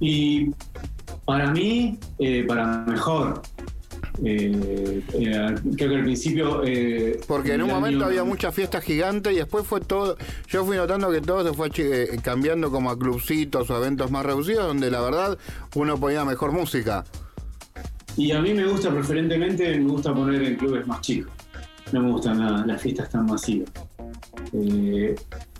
[0.00, 0.50] Y
[1.24, 3.42] para mí, eh, para mejor.
[4.24, 6.62] Eh, eh, creo que al principio.
[6.64, 10.16] eh, Porque en un momento había mucha fiesta gigante y después fue todo.
[10.48, 11.70] Yo fui notando que todo se fue
[12.22, 15.38] cambiando como a clubcitos o eventos más reducidos, donde la verdad
[15.74, 17.04] uno ponía mejor música.
[18.16, 21.30] Y a mí me gusta preferentemente, me gusta poner en clubes más chicos.
[21.92, 23.70] No me gustan la- las fiestas tan masivas.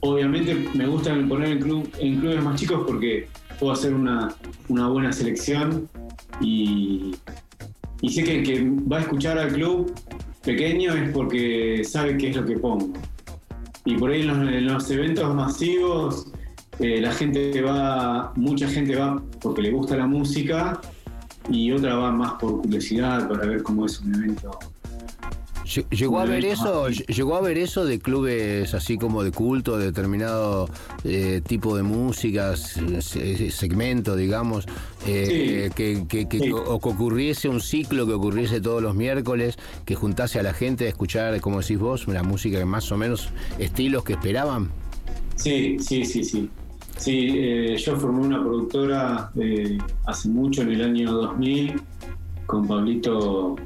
[0.01, 3.29] Obviamente me gusta poner en, club, en clubes más chicos porque
[3.59, 4.35] puedo hacer una,
[4.69, 5.89] una buena selección
[6.41, 7.15] y,
[8.01, 9.93] y sé que el que va a escuchar al club
[10.45, 12.93] pequeño es porque sabe qué es lo que pongo.
[13.85, 16.33] Y por ahí en los, en los eventos masivos
[16.79, 20.81] eh, la gente va, mucha gente va porque le gusta la música
[21.51, 24.59] y otra va más por curiosidad para ver cómo es un evento.
[25.69, 26.89] Lle- ¿Llegó a ver eso?
[26.89, 30.69] ¿Llegó a ver eso de clubes así como de culto, de determinado
[31.05, 34.65] eh, tipo de música, se- se- segmento, digamos,
[35.07, 36.51] eh, que, que- que- Sí.
[36.53, 40.87] o que ocurriese un ciclo que ocurriese todos los miércoles, que juntase a la gente
[40.87, 43.29] a escuchar, como decís vos, la música que más o menos
[43.59, 44.71] estilos que esperaban?
[45.37, 46.49] Sí, sí, sí, sí.
[46.97, 51.81] Sí, eh, yo formé una productora eh, hace mucho, en el año 2000,
[52.49, 53.57] con Pablito,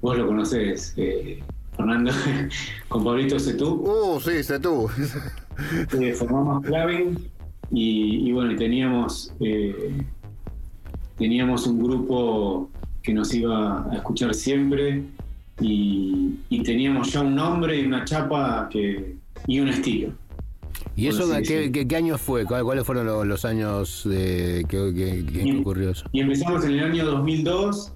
[0.00, 1.40] vos lo conocés, eh,
[1.76, 2.10] Fernando,
[2.88, 3.68] con Pablito Setú.
[4.16, 4.88] Uh, sí, sé tú.
[6.00, 7.16] Eh, formamos Clavin
[7.70, 9.92] y, y bueno, teníamos, eh,
[11.16, 12.68] teníamos un grupo
[13.02, 15.02] que nos iba a escuchar siempre
[15.60, 19.16] y, y teníamos ya un nombre y una chapa que,
[19.46, 20.10] y un estilo.
[20.96, 21.72] ¿Y eso Bueno, sí, qué, sí.
[21.72, 22.44] qué- qué años fue?
[22.44, 26.06] ¿Cuál- ¿Cuáles fueron los, los años de, que, que- que Y- ocurrió eso?
[26.12, 27.92] Y empezamos en el año 2002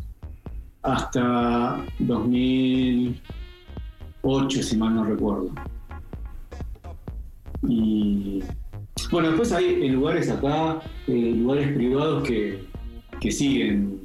[0.86, 5.50] hasta 2008, si mal no recuerdo.
[7.62, 8.42] Y
[9.10, 12.64] bueno, después hay en lugares acá, eh, lugares privados que,
[13.20, 14.00] que siguen.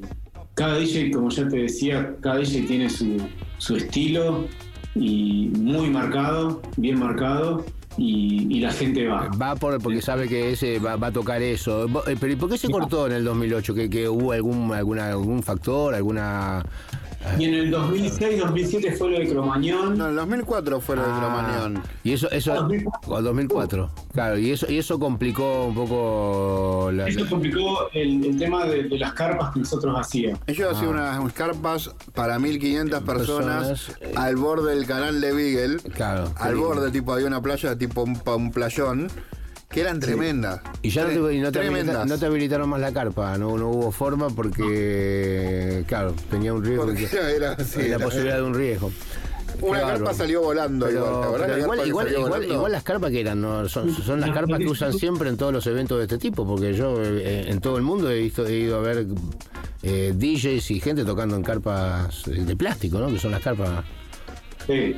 [0.55, 3.17] Cada DJ, como ya te decía, cada DJ tiene su,
[3.57, 4.47] su estilo
[4.95, 7.65] y muy marcado, bien marcado,
[7.97, 9.27] y, y la gente va.
[9.29, 11.87] Va por, porque sabe que ese va, va a tocar eso.
[11.87, 13.73] Bo- eh, Pero ¿y por qué se cortó en el 2008?
[13.73, 16.63] ¿Que, que hubo algún, alguna, algún factor, alguna...
[17.37, 19.97] Y en el 2006, 2007 fue lo de Cromañón.
[19.97, 21.83] No, el 2004 fue lo de Ah, Cromañón.
[22.03, 23.13] Y eso, eso, Ah, 2004.
[23.13, 28.37] o 2004, claro, y eso, y eso complicó un poco la, Eso complicó el, el
[28.37, 30.39] tema de, de las carpas que nosotros hacíamos.
[30.47, 34.13] Ellos hacían unas carpas para 1500 personas, Personas, eh.
[34.15, 35.77] al borde del canal de Beagle.
[35.93, 39.09] Claro, Al borde, tipo, había una playa, tipo un, pa- un playón,
[39.71, 40.59] que eran tremendas.
[40.81, 42.07] Y ya no te, y no, te habilita- tremendas.
[42.07, 46.85] no te habilitaron más la carpa, no, no hubo forma porque, claro, tenía un riesgo.
[46.85, 48.91] Porque era la era- posibilidad de un riesgo.
[49.61, 52.17] Una carpa salió volando Pero, igual, ¿te acordás pero la igual, carpa que igual, salió
[52.19, 52.53] igual, volando?
[52.55, 53.69] igual las carpas que eran, ¿no?
[53.69, 56.73] son, son las carpas que usan siempre en todos los eventos de este tipo, porque
[56.73, 59.05] yo eh, en todo el mundo he, visto, he ido a ver
[59.83, 63.07] eh, DJs y gente tocando en carpas eh, de plástico, ¿no?
[63.07, 63.83] Que son las carpas.
[64.65, 64.95] Sí.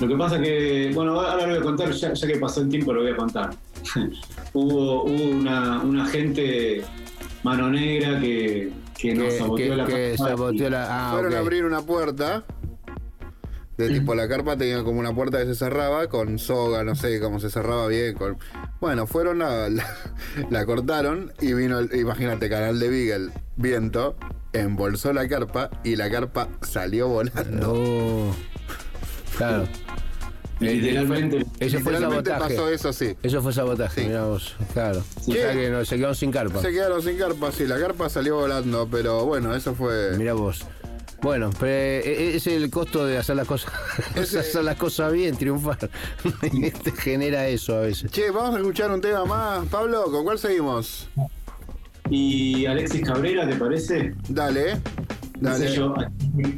[0.00, 2.68] Lo que pasa que, bueno, ahora lo voy a contar, ya, ya que pasó el
[2.68, 3.50] tiempo lo voy a contar.
[4.52, 6.82] hubo hubo una, una gente
[7.42, 10.28] mano negra que, que nos Que, saboteó que- la que carpa.
[10.28, 10.86] saboteó la.
[11.08, 12.44] Ah, Fueron a abrir una puerta.
[13.76, 17.18] De tipo, la carpa tenía como una puerta que se cerraba con soga, no sé
[17.18, 18.14] cómo se cerraba bien.
[18.14, 18.38] Con...
[18.80, 19.84] Bueno, fueron, a, la,
[20.48, 24.14] la cortaron y vino, el- imagínate, canal de Beagle, viento,
[24.52, 28.32] embolsó la carpa y la carpa salió volando.
[29.36, 29.66] Claro.
[30.72, 31.46] Literalmente.
[31.60, 32.40] Ese fue sabotaje.
[32.54, 33.16] pasó eso, sí.
[33.22, 34.06] Eso fue sabotaje, Sí.
[34.08, 34.54] mirá vos.
[34.72, 35.02] Claro.
[35.24, 35.32] Sí.
[35.32, 36.60] O sea que no, se quedaron sin carpa.
[36.60, 40.16] Se quedaron sin carpa, sí, la carpa salió volando, pero bueno, eso fue...
[40.16, 40.64] Mirá vos.
[41.22, 43.72] Bueno, pero eh, es el costo de hacer las cosas,
[44.14, 45.78] Ese- hacer las cosas bien, triunfar.
[46.82, 48.10] Te genera eso a veces.
[48.10, 51.08] Che, vamos a escuchar un tema más, Pablo, ¿con cuál seguimos?
[52.10, 54.14] Y Alexis Cabrera, ¿te parece?
[54.28, 54.80] Dale, sé
[55.40, 55.74] dale.
[55.74, 55.94] yo,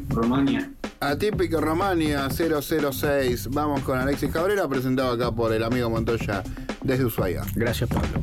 [0.09, 0.71] Romania.
[1.01, 3.49] Atípico Romania 006.
[3.51, 6.43] Vamos con Alexis Cabrera, presentado acá por el amigo Montoya
[6.83, 7.43] desde Ushuaia.
[7.55, 8.23] Gracias, Pablo.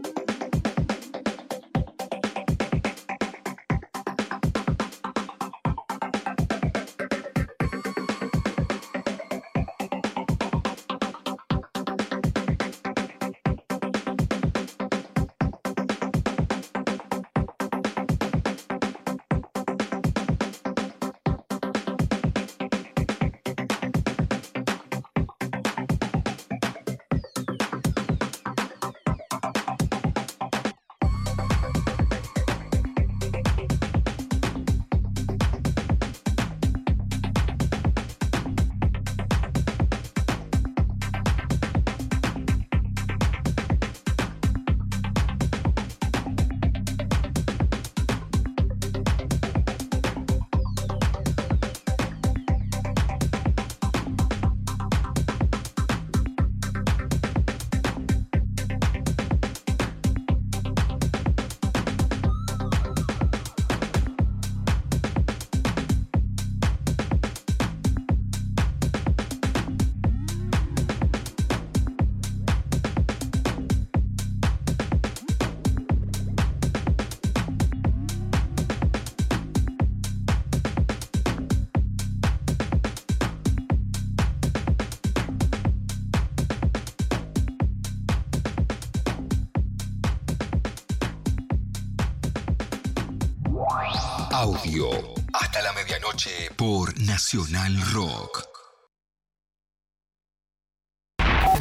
[97.33, 98.43] Nacional Rock.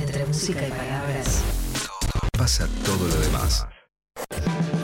[0.00, 1.42] Entre música y palabras.
[2.36, 3.68] Pasa todo lo demás.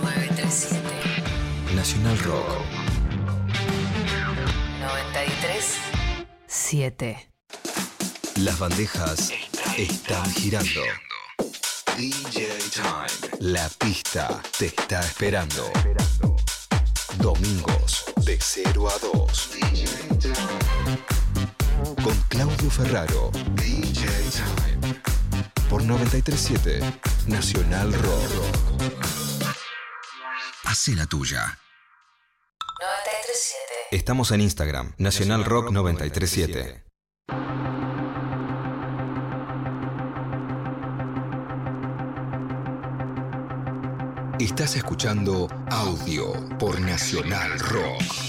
[0.01, 2.63] 937 Nacional Rock.
[4.79, 5.77] 93
[6.47, 7.33] 7.
[8.37, 9.33] Las bandejas
[9.77, 10.83] están girando.
[11.97, 13.37] DJ Time.
[13.41, 15.69] La pista te está esperando.
[17.19, 17.86] Domingos
[22.87, 23.33] Ferraro.
[23.55, 25.03] DJ Time.
[25.69, 26.81] Por 937
[27.27, 28.31] Nacional Rock.
[30.65, 31.59] Hace la tuya.
[32.79, 36.85] 937 Estamos en Instagram, Nacional Rock 937.
[44.39, 48.26] Estás escuchando audio por Nacional Rock.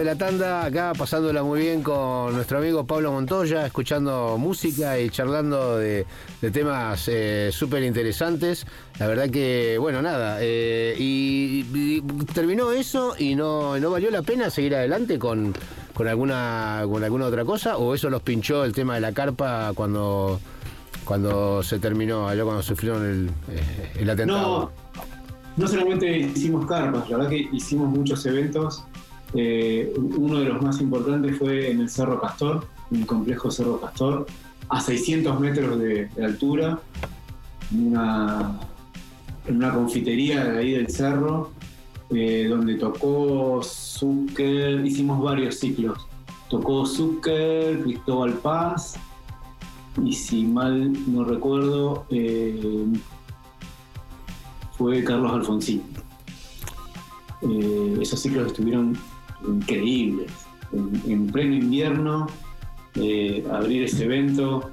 [0.00, 5.10] De la tanda, acá pasándola muy bien con nuestro amigo Pablo Montoya, escuchando música y
[5.10, 6.06] charlando de,
[6.40, 8.66] de temas eh, súper interesantes.
[8.98, 12.00] La verdad que, bueno, nada, eh, y, y
[12.32, 15.52] terminó eso y no, no valió la pena seguir adelante con,
[15.92, 19.72] con, alguna, con alguna otra cosa, o eso los pinchó el tema de la carpa
[19.74, 20.40] cuando,
[21.04, 24.72] cuando se terminó, allá cuando sufrieron el, eh, el atentado.
[24.96, 25.02] No,
[25.58, 28.82] no solamente hicimos carpas, la verdad que hicimos muchos eventos.
[29.34, 33.80] Eh, uno de los más importantes fue en el Cerro Castor, en el complejo Cerro
[33.80, 34.26] Castor,
[34.68, 36.80] a 600 metros de, altura,
[37.72, 38.58] en una,
[39.74, 41.50] confitería de ahí del cerro,
[42.10, 46.06] eh, donde tocó Zucker, hicimos varios ciclos.
[46.48, 48.94] Tocó Zucker, Cristóbal Paz,
[50.04, 52.86] y si mal no recuerdo, eh,
[54.76, 55.82] fue Carlos Alfonsín.
[58.00, 58.96] Esos ciclos estuvieron
[59.46, 60.30] increíbles.
[60.72, 62.26] En, en pleno invierno,
[62.94, 64.70] eh, abrir ese evento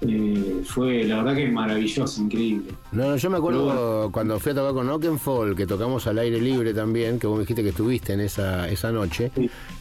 [0.00, 2.72] eh, fue la verdad que maravilloso, increíble.
[2.94, 6.40] No, no, yo me acuerdo cuando fui a tocar con Oakenfold, que tocamos al aire
[6.40, 9.32] libre también, que vos me dijiste que estuviste en esa, esa noche,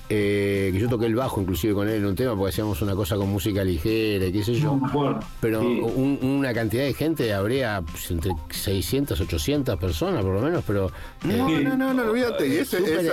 [0.10, 2.94] eh, que yo toqué el bajo inclusive con él en un tema porque hacíamos una
[2.96, 4.72] cosa con música ligera y qué sé yo.
[4.72, 5.20] No me acuerdo.
[5.40, 5.80] Pero Sí.
[5.82, 10.92] un- una cantidad de gente, habría pues, entre 600, 800 personas por lo menos, pero...
[11.24, 12.44] No, eh, no, no, no, olvídate.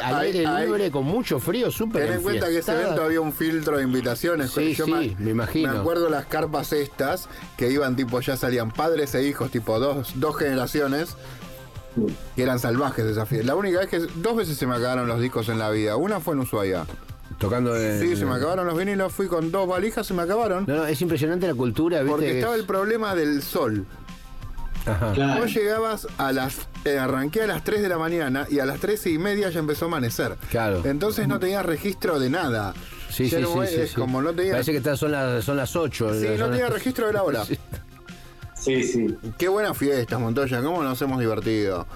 [0.03, 3.03] Al hay- aire hay- libre, con mucho frío, súper Ten en cuenta que ese evento
[3.05, 4.51] había un filtro de invitaciones.
[4.51, 5.73] Sí, Yo sí, me imagino.
[5.73, 9.90] Me acuerdo las carpas estas, que iban tipo, ya salían padres e hijos, tipo dos,
[10.15, 11.17] dos generaciones,
[12.37, 13.47] que eran salvajes de esa fiesta.
[13.47, 15.97] La única vez que dos veces se me acabaron los discos en la vida.
[15.97, 16.85] Una fue en Ushuaia.
[17.39, 20.65] Tocando en- Sí, se me acabaron los vinilos, fui con dos valijas, se me acabaron.
[20.67, 22.11] No, no, es impresionante la cultura, ¿viste?
[22.11, 23.87] Porque que estaba es- el problema del sol.
[24.87, 25.13] Ajá.
[25.13, 25.41] Claro.
[25.43, 26.57] Vos llegabas a las.
[26.87, 29.59] eh, arranqué a las 3 de la mañana y a las 3 y media ya
[29.61, 30.37] empezó a amanecer.
[30.51, 30.81] Claro.
[30.85, 32.73] Entonces no tenías registro de nada.
[33.11, 33.95] Sí, Ya sí, no sí, es sí, sí.
[33.95, 34.53] como no tenías.
[34.55, 36.15] Parece que está- son, las, son las 8.
[36.15, 37.43] Sí, no tenía registro de la hora.
[38.61, 38.83] Sí.
[38.85, 39.07] Sí.
[39.39, 41.87] Qué buenas fiestas, Montoya, cómo nos hemos divertido.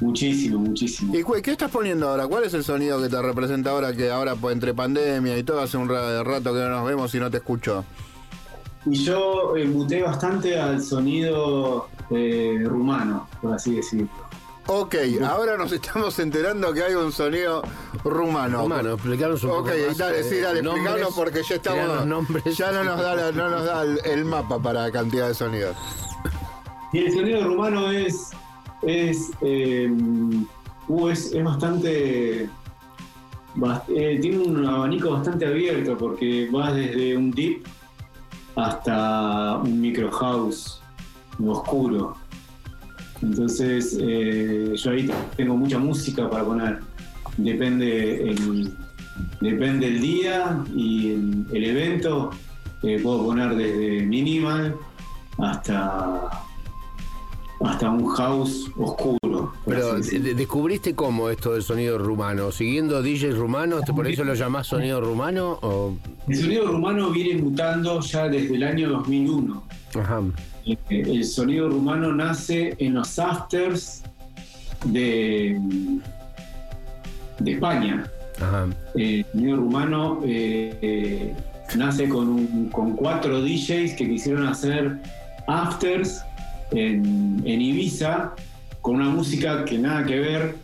[0.00, 1.14] Muchísimo, muchísimo.
[1.14, 2.26] ¿Y qué estás poniendo ahora?
[2.26, 5.60] ¿Cuál es el sonido que te representa ahora que ahora pues, entre pandemia y todo
[5.60, 7.84] hace un ra- rato que no nos vemos y no te escucho?
[8.86, 14.08] Y yo eh, muté bastante al sonido eh, rumano, por así decirlo.
[14.72, 14.94] Ok,
[15.28, 17.60] ahora nos estamos enterando que hay un sonido
[18.04, 18.62] rumano.
[18.62, 22.06] Rumano, explicarnos un Ok, poco más, dale, eh, sí, dale, nombres, porque ya estamos.
[22.06, 22.56] nombres.
[22.56, 25.34] Ya no nos da, la- no nos da el, el mapa para la cantidad de
[25.34, 25.76] sonidos.
[26.92, 28.30] Y el sonido rumano es.
[28.82, 29.32] es.
[29.40, 29.90] eh,
[30.86, 32.48] uh, es, es bastante.
[33.56, 37.64] bast- eh, tiene un abanico bastante abierto porque va desde un deep
[38.54, 40.80] hasta un micro house
[41.44, 42.16] oscuro.
[43.22, 46.78] Entonces, eh, yo ahí tengo mucha música para poner.
[47.36, 48.72] Depende el,
[49.40, 52.30] depende el día y el, el evento.
[52.82, 54.74] Eh, puedo poner desde minimal
[55.38, 56.30] hasta
[57.62, 59.52] hasta un house oscuro.
[59.66, 62.50] Pero ¿descubriste cómo esto del sonido rumano?
[62.50, 63.82] ¿Siguiendo DJs rumanos?
[63.94, 65.58] ¿Por eso lo llamás sonido rumano?
[65.62, 65.96] O...
[66.26, 69.62] El sonido rumano viene mutando ya desde el año 2001.
[69.94, 70.22] Ajá.
[70.90, 74.02] Eh, El sonido rumano nace en los afters
[74.84, 75.58] de,
[77.38, 78.04] de España.
[78.40, 78.66] Ajá.
[78.96, 81.34] Eh, El sonido rumano eh, eh,
[81.76, 84.98] nace con, un- con cuatro DJs que quisieron hacer
[85.46, 86.22] afters
[86.72, 88.32] en, en Ibiza
[88.80, 90.54] con una música que nada que ver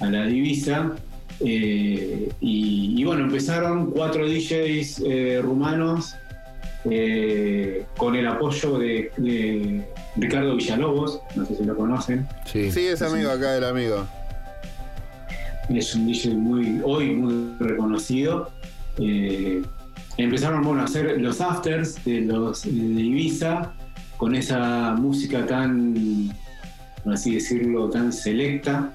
[0.00, 0.92] a la de Ibiza.
[1.44, 6.14] Eh, y, y bueno, empezaron cuatro DJs eh, rumanos
[6.90, 9.84] eh, con el apoyo de, de
[10.16, 12.26] Ricardo Villalobos, no sé si lo conocen.
[12.44, 14.06] Sí, Sí, es amigo acá del amigo.
[15.68, 18.50] es un DJ muy, hoy muy reconocido.
[18.98, 19.62] Eh,
[20.16, 23.72] empezaron bueno, a hacer los afters de los de Ibiza
[24.16, 26.30] con esa música tan,
[27.04, 28.92] por así decirlo, tan selecta.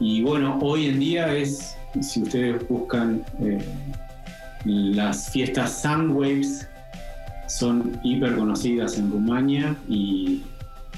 [0.00, 3.64] Y bueno, hoy en día es, si ustedes buscan eh,
[4.64, 6.68] las fiestas Soundwaves,
[7.58, 10.42] son hiper conocidas en Rumania y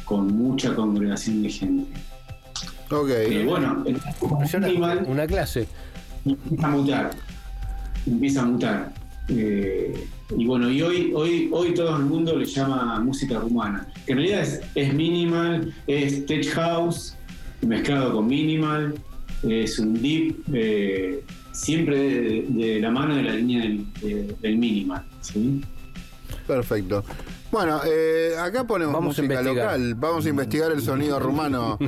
[0.04, 1.92] con mucha congregación de gente.
[2.90, 3.08] Ok.
[3.10, 3.82] Eh, bueno,
[5.08, 5.66] Una clase.
[6.24, 7.10] empieza a mutar.
[8.06, 8.92] Empieza a mutar.
[9.28, 10.06] Eh,
[10.36, 13.86] y bueno, y hoy, hoy, hoy todo el mundo le llama música rumana.
[14.06, 17.16] Que en realidad es, es minimal, es tech house
[17.62, 18.94] mezclado con minimal,
[19.42, 24.58] es un deep, eh, siempre de, de la mano de la línea del, de- del
[24.58, 25.02] minimal.
[25.22, 25.62] ¿sí?
[26.46, 27.04] Perfecto.
[27.50, 29.94] Bueno, eh, acá ponemos Vamos música local.
[29.94, 31.78] Vamos a investigar el sonido rumano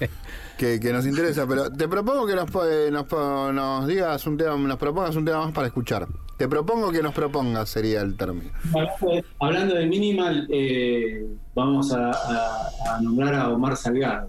[0.58, 1.46] que, que nos interesa.
[1.46, 5.52] Pero te propongo que nos, eh, nos, digas un tema, nos propongas un tema más
[5.52, 6.08] para escuchar.
[6.36, 8.50] Te propongo que nos propongas, sería el término.
[8.74, 11.24] Hablando de, hablando de minimal, eh,
[11.54, 14.28] vamos a, a- a nombrar a Omar Salgado.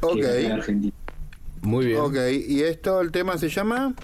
[0.00, 0.14] Ok.
[0.16, 0.92] que es de Argentina.
[1.62, 2.00] Muy bien.
[2.00, 2.16] Ok,
[2.46, 3.94] y esto, el tema se llama.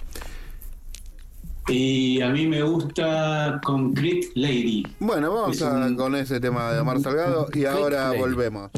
[1.69, 4.83] Y a mí me gusta Concrete Lady.
[5.01, 8.71] Bueno, vamos a, con ese tema de Omar Salgado y ahora volvemos.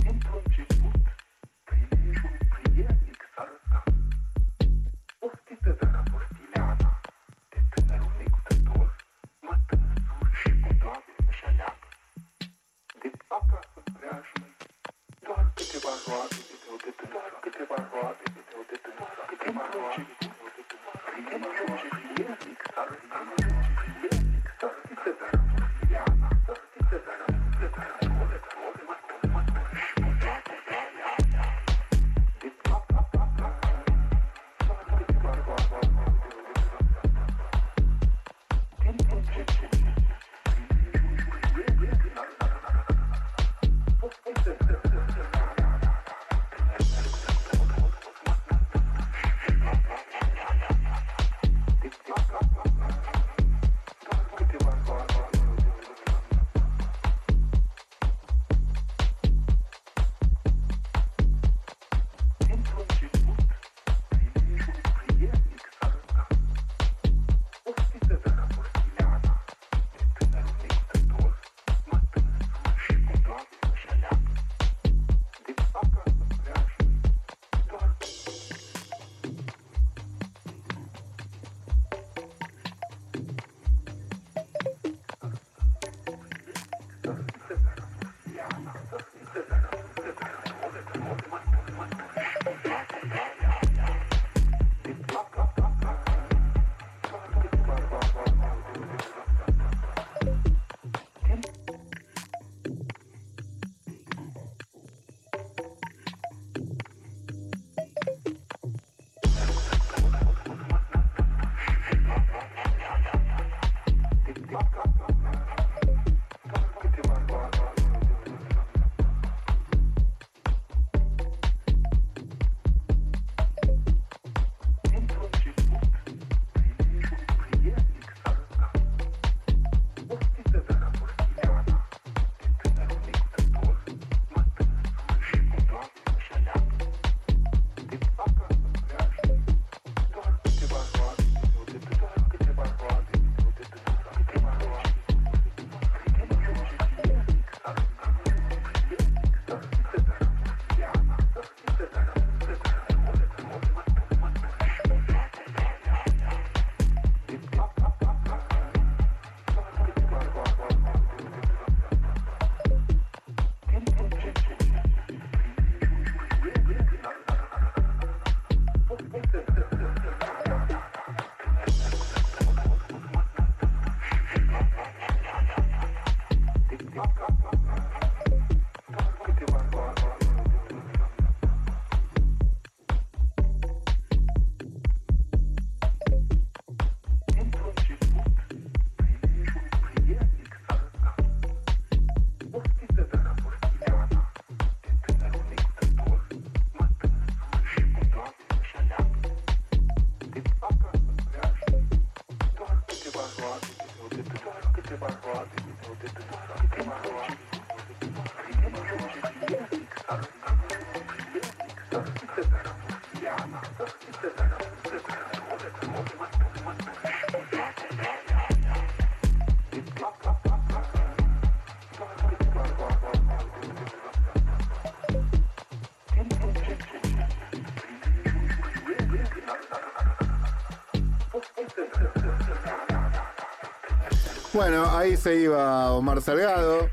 [234.56, 236.88] Bueno, ahí se iba Omar Salgado.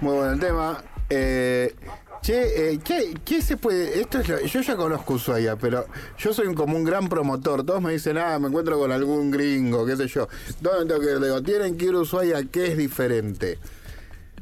[0.00, 0.84] Muy buen el tema.
[1.10, 1.74] Eh,
[2.22, 2.80] che, eh,
[3.24, 4.00] ¿qué, se puede?
[4.00, 5.84] Esto es lo- yo ya conozco Ushuaia, pero
[6.16, 7.66] yo soy como un gran promotor.
[7.66, 10.28] Todos me dicen, ah, me encuentro con algún gringo, qué sé yo.
[10.60, 11.18] ¿Dónde tengo que ir?
[11.20, 13.58] Digo, tienen que ir a Ushuaia, que es diferente.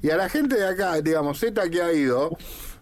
[0.03, 2.37] Y a la gente de acá, digamos, Z que ha ido,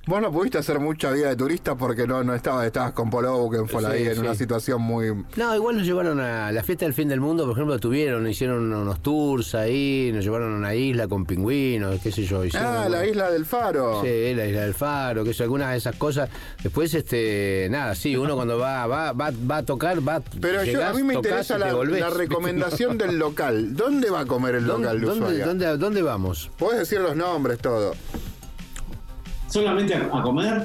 [0.08, 3.48] vos no pudiste hacer mucha vida de turista porque no, no estabas, estabas con Polo
[3.88, 4.20] ahí Sí, en sí.
[4.20, 5.12] una situación muy...
[5.36, 8.72] No, igual nos llevaron a la fiesta del fin del mundo, por ejemplo, tuvieron, hicieron
[8.72, 12.44] unos tours ahí, nos llevaron a una isla con pingüinos, qué sé yo.
[12.44, 14.02] hicieron Ah, la isla del Faro.
[14.02, 16.30] Sí, la isla del Faro, que es algunas de esas cosas.
[16.62, 20.84] Después, este, nada, sí, uno cuando va, va, va, va a tocar, va Pero yo,
[20.86, 22.00] a mí me tocás interesa la, volvés.
[22.00, 23.76] la recomendación del local.
[23.76, 25.46] ¿Dónde va a comer el ¿Dónde, local de dónde, Ushuaia?
[25.46, 26.50] dónde, dónde vamos?
[26.58, 27.92] Puedes decir los nombres, todo.
[29.48, 30.64] ¿Solamente a, a comer?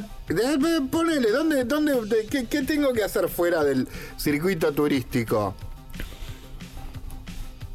[0.92, 3.88] Ponele, ¿dónde, dónde, de- qué, qué tengo que hacer fuera del
[4.18, 5.54] circuito turístico?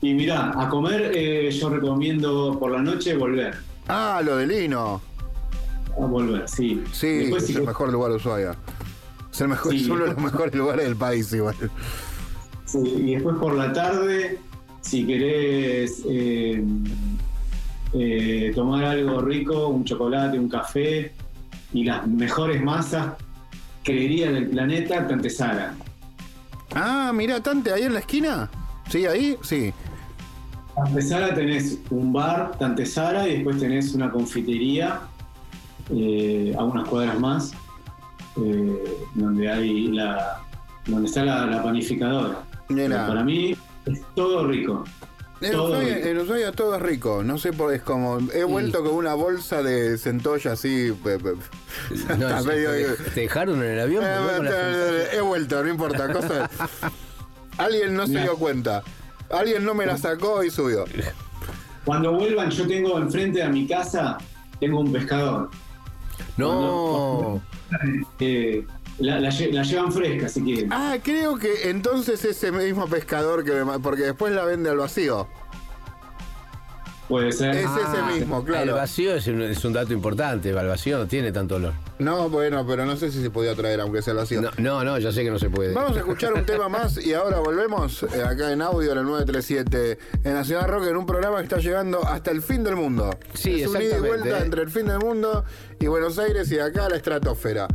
[0.01, 3.56] Y mirá, a comer eh, yo recomiendo por la noche volver.
[3.89, 5.01] Ah, lo de Lino.
[6.01, 6.85] A volver, sí.
[6.93, 8.56] Sí, Después, es si el mejor lugar de Ushuaia.
[9.32, 11.56] Es, el mejor, Sí, es uno de los mejores lugares del país, igual.
[12.64, 14.39] Sí, y después por la tarde,
[14.82, 16.62] si querés eh,
[17.94, 21.12] eh, tomar algo rico, un chocolate, un café
[21.73, 23.15] y las mejores masas,
[23.82, 25.74] creería del planeta, Tantesara.
[26.74, 28.51] Ah, mira, Tante, ahí en la esquina.
[28.89, 29.36] ¿Sí, ahí?
[29.43, 29.73] Sí.
[30.74, 35.01] Tantesara tenés un bar, Tantesara, y después tenés una confitería
[35.90, 37.52] eh, a unas cuadras más,
[38.36, 38.85] eh,
[39.15, 40.43] donde hay la
[40.86, 42.43] donde está la, la panificadora.
[42.69, 43.55] Para mí
[43.86, 44.85] es todo rico.
[45.40, 47.23] En Todo Ushuaia, en Ushuaia todo es rico.
[47.23, 48.19] No sé por es como.
[48.32, 50.93] He vuelto con una bolsa de centolla así.
[51.05, 51.35] pe- pe-
[52.19, 54.05] No, medio- te, te dejaron en el avión.
[54.05, 56.12] Eh, He vuelto, no importa.
[56.12, 56.51] Cosa...
[57.59, 58.82] Alguien no se dio cuenta.
[59.31, 60.85] Alguien no me la sacó y subió.
[61.85, 64.19] Cuando vuelvan, yo tengo enfrente a mi casa,
[64.60, 65.51] tengo un pescador.
[66.36, 67.40] No.
[68.20, 68.66] Eh,
[68.98, 70.72] la, la lle- la llevan fresca, si quieren.
[70.72, 75.28] Ah, creo que entonces ese mismo pescador que me porque después la vende al vacío.
[77.08, 77.54] Puede ser.
[77.56, 77.70] Es ese
[78.02, 78.74] Ah, mismo, El claro.
[78.74, 80.50] vacío es un, es un dato importante.
[80.50, 81.72] El vacío no tiene tanto olor.
[81.98, 84.42] No, bueno, pero no sé si se podía traer aunque sea el vacío.
[84.42, 85.72] No, no, no, ya sé que no se puede.
[85.72, 89.04] Vamos a escuchar un tema más y ahora volvemos eh, acá en audio en el
[89.04, 93.08] 937 en Nacional Rock en un programa que está llegando hasta el fin del mundo.
[93.32, 94.18] Sí, es un ida y exactamente.
[94.28, 95.44] vuelta entre el fin del mundo
[95.80, 97.68] y Buenos Aires y acá a la estratosfera.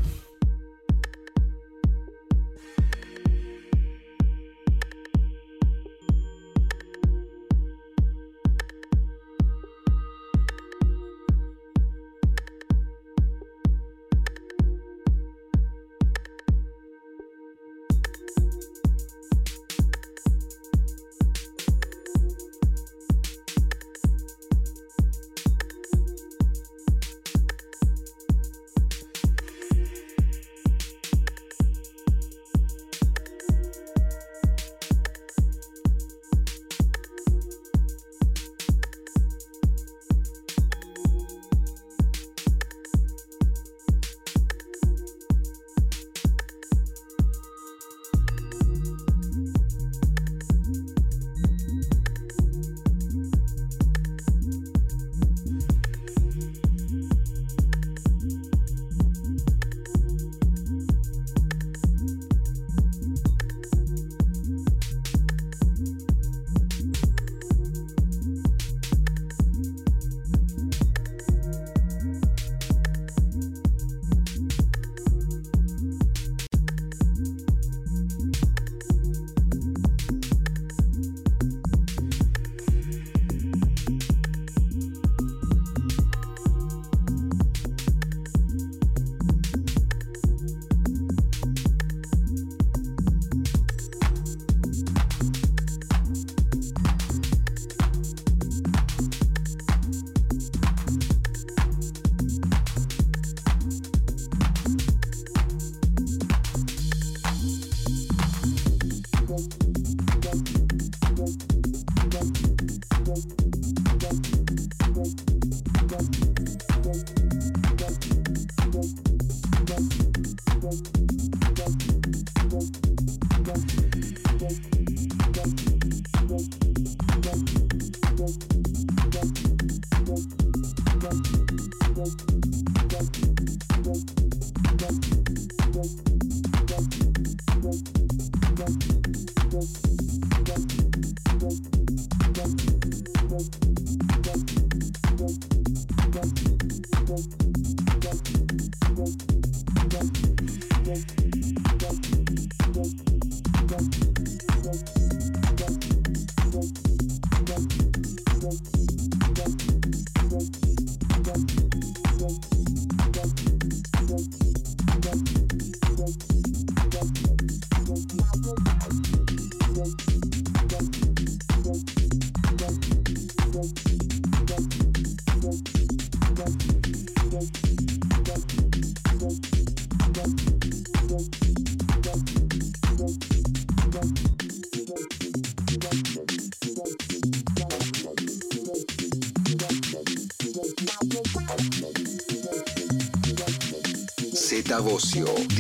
[195.00, 195.53] Z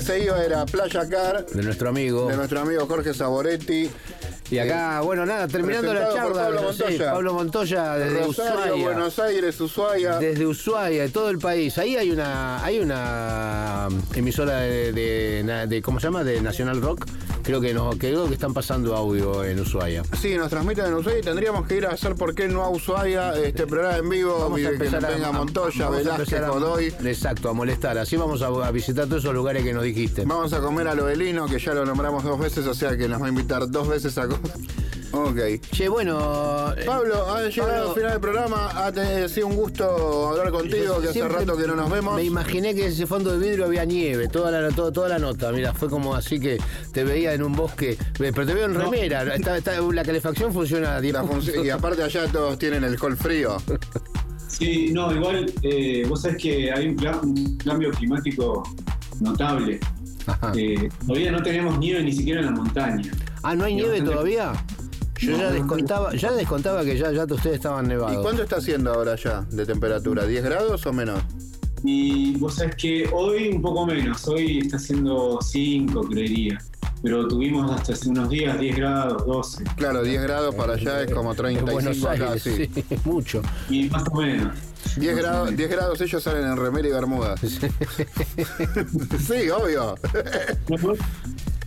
[0.00, 2.26] que se iba era Playa Car, De nuestro amigo.
[2.28, 3.90] de nuestro amigo Jorge Saboretti.
[4.50, 6.42] Y acá, bueno, nada, terminando la charla.
[6.44, 7.12] Pablo sí, Montoya.
[7.12, 8.84] Pablo Montoya desde Rosario, Ushuaia.
[8.84, 10.18] Buenos Aires, Ushuaia.
[10.18, 11.78] Desde Ushuaia, todo el país.
[11.78, 14.92] Ahí hay una hay una emisora de,
[15.68, 16.24] de- ¿cómo se llama?
[16.24, 17.06] De National Rock.
[17.50, 20.04] Creo que no, creo que están pasando audio en Ushuaia.
[20.16, 22.68] Sí, nos transmiten en Ushuaia y tendríamos que ir a hacer por qué no a
[22.70, 24.38] Ushuaia este programa en vivo.
[24.38, 26.94] Vamos a que empezar venga a- Montoya, a Velázquez, a- Godoy.
[27.04, 27.98] Exacto, a molestar.
[27.98, 30.22] Así vamos a, a visitar todos esos lugares que nos dijiste.
[30.26, 33.20] Vamos a comer a Loelino, que ya lo nombramos dos veces, o sea que nos
[33.20, 34.52] va a invitar dos veces a comer.
[35.30, 35.60] Ok.
[35.70, 36.72] Che, bueno.
[36.76, 38.68] eh, Pablo, ha llegado Pablo- al final del programa.
[38.86, 42.16] Ha te- sido un gusto hablar contigo, que hace Siempre rato que no nos vemos.
[42.16, 45.18] Me imaginé que en ese fondo de vidrio había nieve, toda la, todo- toda la
[45.18, 45.52] nota.
[45.52, 46.58] Mira, fue como así que
[46.92, 47.96] te veía en un bosque.
[48.18, 48.80] Ve, Pero te veo en No.
[48.80, 49.22] remera.
[49.34, 51.48] Está- está- la calefacción funciona a 10 La puntos.
[51.48, 53.56] func- y aparte allá todos tienen el col frío.
[54.48, 58.62] Sí, no, igual eh, vos sabés que hay un, cla- un cambio climático
[59.20, 59.78] notable.
[60.26, 60.52] Ajá.
[60.56, 63.10] Eh, todavía no tenemos nieve ni siquiera en la montaña.
[63.42, 64.52] Ah, ¿no hay nieve todavía?
[65.20, 68.22] Yo ya descontaba, ya descontaba que ya, ya ustedes estaban ¿Y nevados.
[68.22, 70.26] cuánto está haciendo ahora ya de temperatura?
[70.26, 71.22] ¿10 grados o menos?
[71.84, 76.58] Y vos sabés que hoy un poco menos, hoy está haciendo 5, creería.
[77.02, 79.64] Pero tuvimos hasta hace unos días 10 grados, 12.
[79.76, 82.68] Claro, 10 grados para allá es como En 35 Buenos acá, Aires, sí.
[82.74, 83.40] sí, es mucho.
[83.70, 84.54] Y más o menos.
[84.96, 87.40] 10 grados, 10 grados ellos salen en remera y bermudas.
[89.26, 89.94] sí, obvio.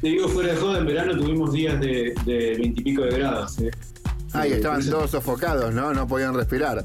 [0.01, 3.17] Te digo, fuera de joda, en verano tuvimos días de, de 20 y pico de
[3.19, 3.59] grados.
[3.59, 3.71] ¿eh?
[4.33, 5.93] Ah, y Eh, estaban todos sofocados, ¿no?
[5.93, 6.83] No podían respirar.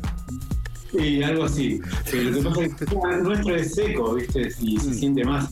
[0.93, 1.81] Y algo así.
[2.13, 2.85] Lo que pasa es que
[3.15, 4.49] el nuestro es seco, ¿viste?
[4.61, 4.81] Y Mm.
[4.81, 5.51] se siente más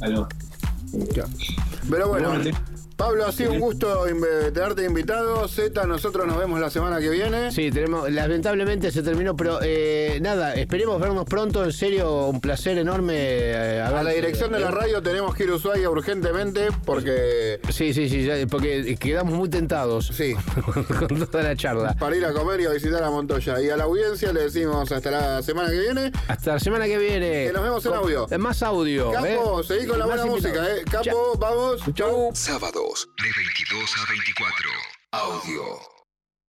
[0.00, 0.28] calor.
[1.90, 2.54] Pero bueno, Bueno, te-
[2.96, 4.04] Pablo, ha sido un gusto
[4.54, 5.46] tenerte invitado.
[5.48, 7.52] Z, nosotros nos vemos la semana que viene.
[7.52, 12.78] Sí, tenemos, lamentablemente se terminó, pero eh, nada, esperemos vernos pronto, en serio, un placer
[12.78, 13.14] enorme.
[13.18, 17.60] eh, A la haber- dirección de la radio tenemos que ir a Ushuaia urgentemente porque
[17.70, 20.34] Sí, sí, sí, ya- porque quedamos muy tentados sí,
[20.98, 21.94] con toda la charla.
[21.98, 23.60] para ir a comer y a visitar a Montoya.
[23.60, 26.12] Y a la audiencia le decimos hasta la semana que viene.
[26.28, 27.46] Hasta la semana que viene.
[27.48, 28.26] Que nos vemos en Con- audio.
[28.38, 29.12] Más audio.
[29.12, 29.64] Capo, ¿eh?
[29.66, 30.82] seguí con la Y buena música, ¿eh?
[30.90, 31.80] Capo, vamos.
[31.94, 32.32] Chau.
[32.86, 34.70] Sábados de 22 a 24.
[35.10, 35.95] Audio.